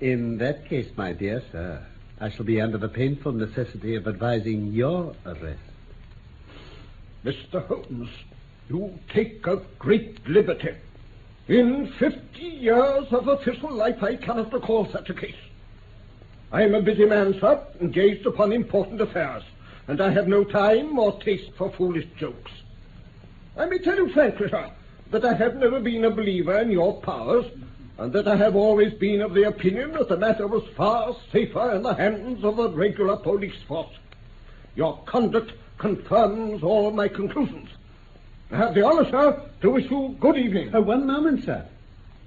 In 0.01 0.37
that 0.39 0.69
case, 0.69 0.89
my 0.97 1.13
dear 1.15 1.43
sir, 1.51 1.83
I 2.21 2.29
shall 2.29 2.45
be 2.45 2.61
under 2.61 2.77
the 2.77 2.89
painful 2.89 3.33
necessity 3.33 3.95
of 3.95 4.07
advising 4.07 4.73
your 4.73 5.15
arrest. 5.25 5.61
Mr. 7.25 7.67
Holmes, 7.67 8.11
you 8.69 8.99
take 9.09 9.47
a 9.47 9.63
great 9.79 10.29
liberty. 10.29 10.75
In 11.49 11.91
fifty 11.99 12.43
years 12.43 13.07
of 13.11 13.29
official 13.29 13.73
life, 13.73 14.03
I 14.03 14.17
cannot 14.17 14.53
recall 14.53 14.87
such 14.91 15.09
a 15.09 15.15
case. 15.15 15.35
I 16.53 16.63
am 16.63 16.75
a 16.75 16.83
busy 16.83 17.07
man, 17.07 17.35
sir, 17.41 17.63
engaged 17.81 18.27
upon 18.27 18.53
important 18.53 19.01
affairs, 19.01 19.43
and 19.89 20.03
I 20.03 20.11
have 20.11 20.29
no 20.29 20.45
time 20.45 20.99
or 20.99 21.19
taste 21.23 21.51
for 21.57 21.73
foolish 21.73 22.07
jokes. 22.19 22.53
I 23.57 23.65
may 23.65 23.79
tell 23.79 23.97
you 23.97 24.13
frankly, 24.13 24.51
sir, 24.51 24.71
that 25.13 25.25
I 25.25 25.33
have 25.33 25.57
never 25.57 25.81
been 25.81 26.05
a 26.05 26.11
believer 26.11 26.59
in 26.59 26.71
your 26.71 27.01
powers, 27.01 27.47
and 27.97 28.13
that 28.13 28.29
I 28.29 28.37
have 28.37 28.55
always 28.55 28.93
been 28.93 29.23
of 29.23 29.33
the 29.33 29.45
opinion 29.45 29.93
that 29.93 30.11
the 30.11 30.17
matter 30.19 30.47
was 30.47 30.65
far 30.77 31.17
safer 31.33 31.73
in 31.73 31.83
the 31.83 31.95
hands 31.95 32.45
of 32.45 32.59
a 32.59 32.69
regular 32.69 33.17
police 33.17 33.61
force. 33.67 33.97
Your 34.75 34.99
conduct 35.07 35.53
confirms 35.79 36.63
all 36.63 36.91
my 36.91 37.09
conclusions. 37.09 37.71
I 38.51 38.59
have 38.59 38.75
the 38.75 38.85
honor, 38.85 39.11
sir, 39.11 39.43
to 39.63 39.71
wish 39.71 39.91
you 39.91 40.17
good 40.21 40.37
evening. 40.37 40.75
Uh, 40.75 40.83
one 40.83 41.07
moment, 41.07 41.45
sir. 41.45 41.67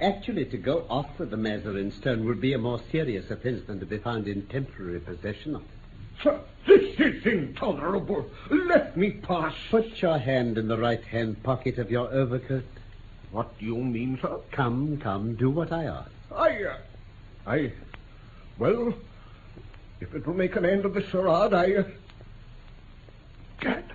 Actually, 0.02 0.46
to 0.46 0.58
go 0.58 0.86
off 0.90 1.08
with 1.18 1.32
the 1.32 1.38
Mazarin 1.38 1.92
stone 1.92 2.26
would 2.26 2.42
be 2.42 2.54
a 2.54 2.58
more 2.58 2.82
serious 2.92 3.32
offense 3.32 3.66
than 3.66 3.80
to 3.80 3.86
be 3.86 3.98
found 3.98 4.28
in 4.28 4.46
temporary 4.48 5.00
possession 5.00 5.56
of 5.56 5.62
it. 5.62 5.68
Sir, 6.22 6.40
this 6.68 7.00
is 7.00 7.26
intolerable. 7.26 8.30
Let 8.50 8.98
me 8.98 9.12
pass. 9.12 9.54
Put 9.72 10.02
your 10.02 10.18
hand 10.18 10.58
in 10.58 10.68
the 10.68 10.78
right 10.78 11.04
hand 11.04 11.42
pocket 11.44 11.78
of 11.78 11.90
your 11.90 12.10
overcoat. 12.12 12.66
What 13.32 13.58
do 13.58 13.66
you 13.66 13.78
mean, 13.78 14.20
sir? 14.22 14.38
Come, 14.52 14.98
come, 14.98 15.36
do 15.36 15.50
what 15.50 15.72
I 15.72 15.86
ask. 15.86 16.12
I, 16.34 16.64
uh, 16.64 16.78
I, 17.48 17.74
well, 18.58 18.94
if 20.02 20.14
it 20.14 20.26
will 20.26 20.34
make 20.34 20.56
an 20.56 20.66
end 20.66 20.86
of 20.86 20.94
the 20.94 21.04
charade, 21.04 21.54
I, 21.54 21.76
uh, 21.76 21.84
Gad, 23.62 23.86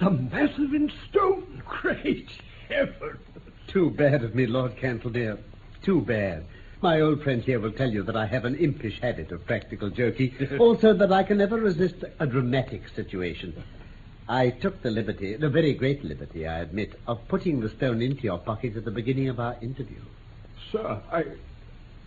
the 0.00 0.10
Mazarin 0.10 0.92
stone. 1.08 1.62
Great 1.68 2.28
heaven. 2.68 3.18
Too 3.68 3.90
bad 3.90 4.24
of 4.24 4.34
me, 4.34 4.46
Lord 4.46 4.76
Cantlemere. 4.76 5.38
Too 5.82 6.00
bad. 6.00 6.44
My 6.80 7.02
old 7.02 7.22
friend 7.22 7.42
here 7.42 7.60
will 7.60 7.72
tell 7.72 7.90
you 7.90 8.02
that 8.04 8.16
I 8.16 8.24
have 8.24 8.46
an 8.46 8.54
impish 8.54 8.98
habit 9.00 9.30
of 9.30 9.44
practical 9.44 9.90
joking. 9.90 10.34
also 10.58 10.94
that 10.94 11.12
I 11.12 11.22
can 11.22 11.36
never 11.36 11.58
resist 11.58 11.96
a 12.18 12.26
dramatic 12.26 12.88
situation. 12.96 13.62
I 14.26 14.50
took 14.50 14.80
the 14.82 14.90
liberty, 14.90 15.36
the 15.36 15.50
very 15.50 15.74
great 15.74 16.02
liberty, 16.02 16.46
I 16.46 16.60
admit, 16.60 16.94
of 17.06 17.26
putting 17.28 17.60
the 17.60 17.68
stone 17.68 18.00
into 18.00 18.22
your 18.22 18.38
pocket 18.38 18.76
at 18.76 18.84
the 18.86 18.90
beginning 18.90 19.28
of 19.28 19.38
our 19.38 19.56
interview. 19.60 20.00
Sir, 20.72 21.02
I, 21.12 21.24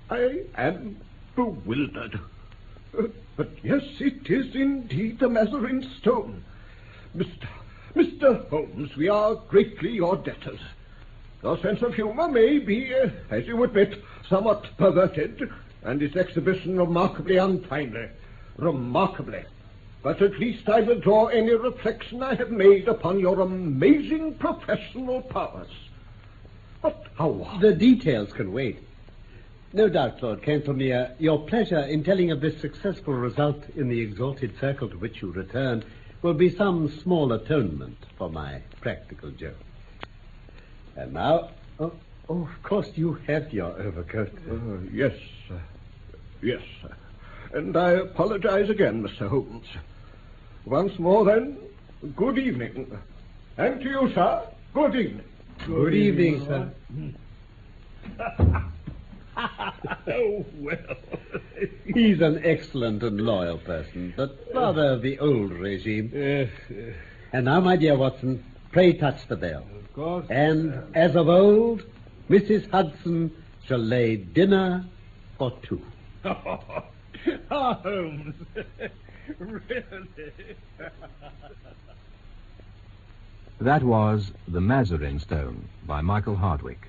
I 0.09 0.41
am 0.55 0.97
bewildered. 1.35 2.19
Uh, 2.97 3.03
but 3.37 3.49
yes, 3.63 3.83
it 3.99 4.29
is 4.29 4.55
indeed 4.55 5.19
the 5.19 5.29
Mazarin 5.29 5.87
stone. 5.99 6.43
Mr. 7.15 7.47
Mr. 7.95 8.49
Holmes, 8.49 8.95
we 8.95 9.09
are 9.09 9.35
greatly 9.35 9.91
your 9.91 10.15
debtors. 10.15 10.59
Your 11.43 11.57
sense 11.59 11.81
of 11.81 11.95
humor 11.95 12.27
may 12.27 12.59
be, 12.59 12.93
uh, 12.93 13.09
as 13.31 13.47
you 13.47 13.63
admit, 13.63 14.01
somewhat 14.29 14.65
perverted, 14.77 15.49
and 15.83 16.01
its 16.01 16.15
exhibition 16.15 16.77
remarkably 16.77 17.37
untimely. 17.37 18.07
Remarkably. 18.57 19.43
But 20.03 20.21
at 20.21 20.39
least 20.39 20.69
I 20.69 20.81
withdraw 20.81 21.27
any 21.27 21.53
reflection 21.53 22.21
I 22.21 22.35
have 22.35 22.51
made 22.51 22.87
upon 22.87 23.19
your 23.19 23.39
amazing 23.41 24.35
professional 24.35 25.21
powers. 25.21 25.71
But 26.81 27.07
how? 27.17 27.57
The 27.59 27.73
details 27.73 28.33
can 28.33 28.51
wait. 28.51 28.79
No 29.73 29.87
doubt, 29.89 30.21
Lord 30.21 30.41
Cantlemere, 30.41 31.15
your 31.17 31.45
pleasure 31.47 31.79
in 31.79 32.03
telling 32.03 32.31
of 32.31 32.41
this 32.41 32.59
successful 32.59 33.13
result 33.13 33.63
in 33.75 33.87
the 33.87 34.01
exalted 34.01 34.59
circle 34.59 34.89
to 34.89 34.97
which 34.97 35.21
you 35.21 35.31
return 35.31 35.83
will 36.21 36.33
be 36.33 36.49
some 36.49 36.89
small 36.99 37.31
atonement 37.31 37.97
for 38.17 38.29
my 38.29 38.61
practical 38.81 39.31
joke. 39.31 39.55
And 40.95 41.13
now, 41.13 41.49
oh, 41.79 41.93
oh 42.29 42.41
of 42.43 42.63
course, 42.63 42.89
you 42.95 43.13
have 43.27 43.53
your 43.53 43.71
overcoat. 43.81 44.33
Uh, 44.49 44.77
yes, 44.91 45.13
uh, 45.49 45.55
yes. 46.41 46.61
sir. 46.81 46.95
And 47.53 47.75
I 47.75 47.91
apologize 47.91 48.69
again, 48.69 49.03
Mr. 49.03 49.27
Holmes. 49.27 49.67
Once 50.65 50.97
more, 50.99 51.25
then, 51.25 51.57
good 52.15 52.37
evening. 52.37 52.97
And 53.57 53.81
to 53.81 53.89
you, 53.89 54.11
sir, 54.13 54.47
good 54.73 54.95
evening. 54.95 55.23
Good, 55.59 55.67
good 55.67 55.93
evening, 55.93 56.45
sir. 56.45 56.71
oh, 60.07 60.45
well. 60.59 60.77
He's 61.93 62.21
an 62.21 62.41
excellent 62.43 63.03
and 63.03 63.19
loyal 63.21 63.57
person, 63.57 64.13
but 64.15 64.37
rather 64.53 64.97
the 64.97 65.19
old 65.19 65.51
regime. 65.51 66.11
Yes. 66.13 66.49
And 67.33 67.45
now, 67.45 67.59
my 67.59 67.75
dear 67.75 67.97
Watson, 67.97 68.43
pray 68.71 68.93
touch 68.93 69.27
the 69.27 69.35
bell. 69.35 69.65
Of 69.79 69.93
course. 69.93 70.25
And, 70.29 70.95
as 70.95 71.15
of 71.15 71.27
old, 71.27 71.83
Mrs. 72.29 72.69
Hudson 72.71 73.31
shall 73.65 73.79
lay 73.79 74.15
dinner 74.15 74.85
for 75.37 75.51
two. 75.61 75.81
Ah, 76.23 76.83
Holmes. 77.49 78.35
really? 79.39 80.55
That 83.59 83.83
was 83.83 84.31
The 84.47 84.59
Mazarin 84.59 85.19
Stone 85.19 85.69
by 85.85 86.01
Michael 86.01 86.35
Hardwick, 86.35 86.87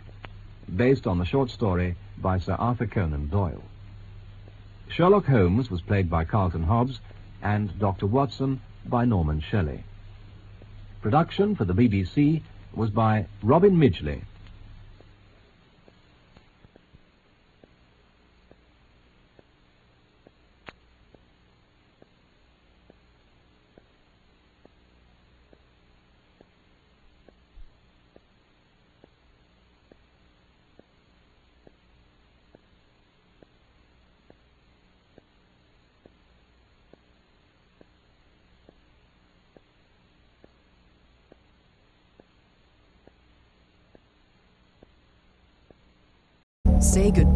based 0.75 1.07
on 1.07 1.19
the 1.19 1.27
short 1.27 1.51
story 1.51 1.97
by 2.17 2.39
Sir 2.39 2.55
Arthur 2.55 2.87
Conan 2.87 3.29
Doyle. 3.29 3.63
Sherlock 4.89 5.27
Holmes 5.27 5.71
was 5.71 5.83
played 5.83 6.09
by 6.09 6.25
Carlton 6.25 6.63
Hobbs 6.63 6.99
and 7.43 7.79
Dr. 7.79 8.07
Watson 8.07 8.63
by 8.87 9.05
Norman 9.05 9.41
Shelley. 9.41 9.85
Production 11.03 11.57
for 11.57 11.65
the 11.65 11.73
BBC 11.75 12.43
was 12.77 12.91
by 12.91 13.27
Robin 13.43 13.73
Midgley. 13.73 14.23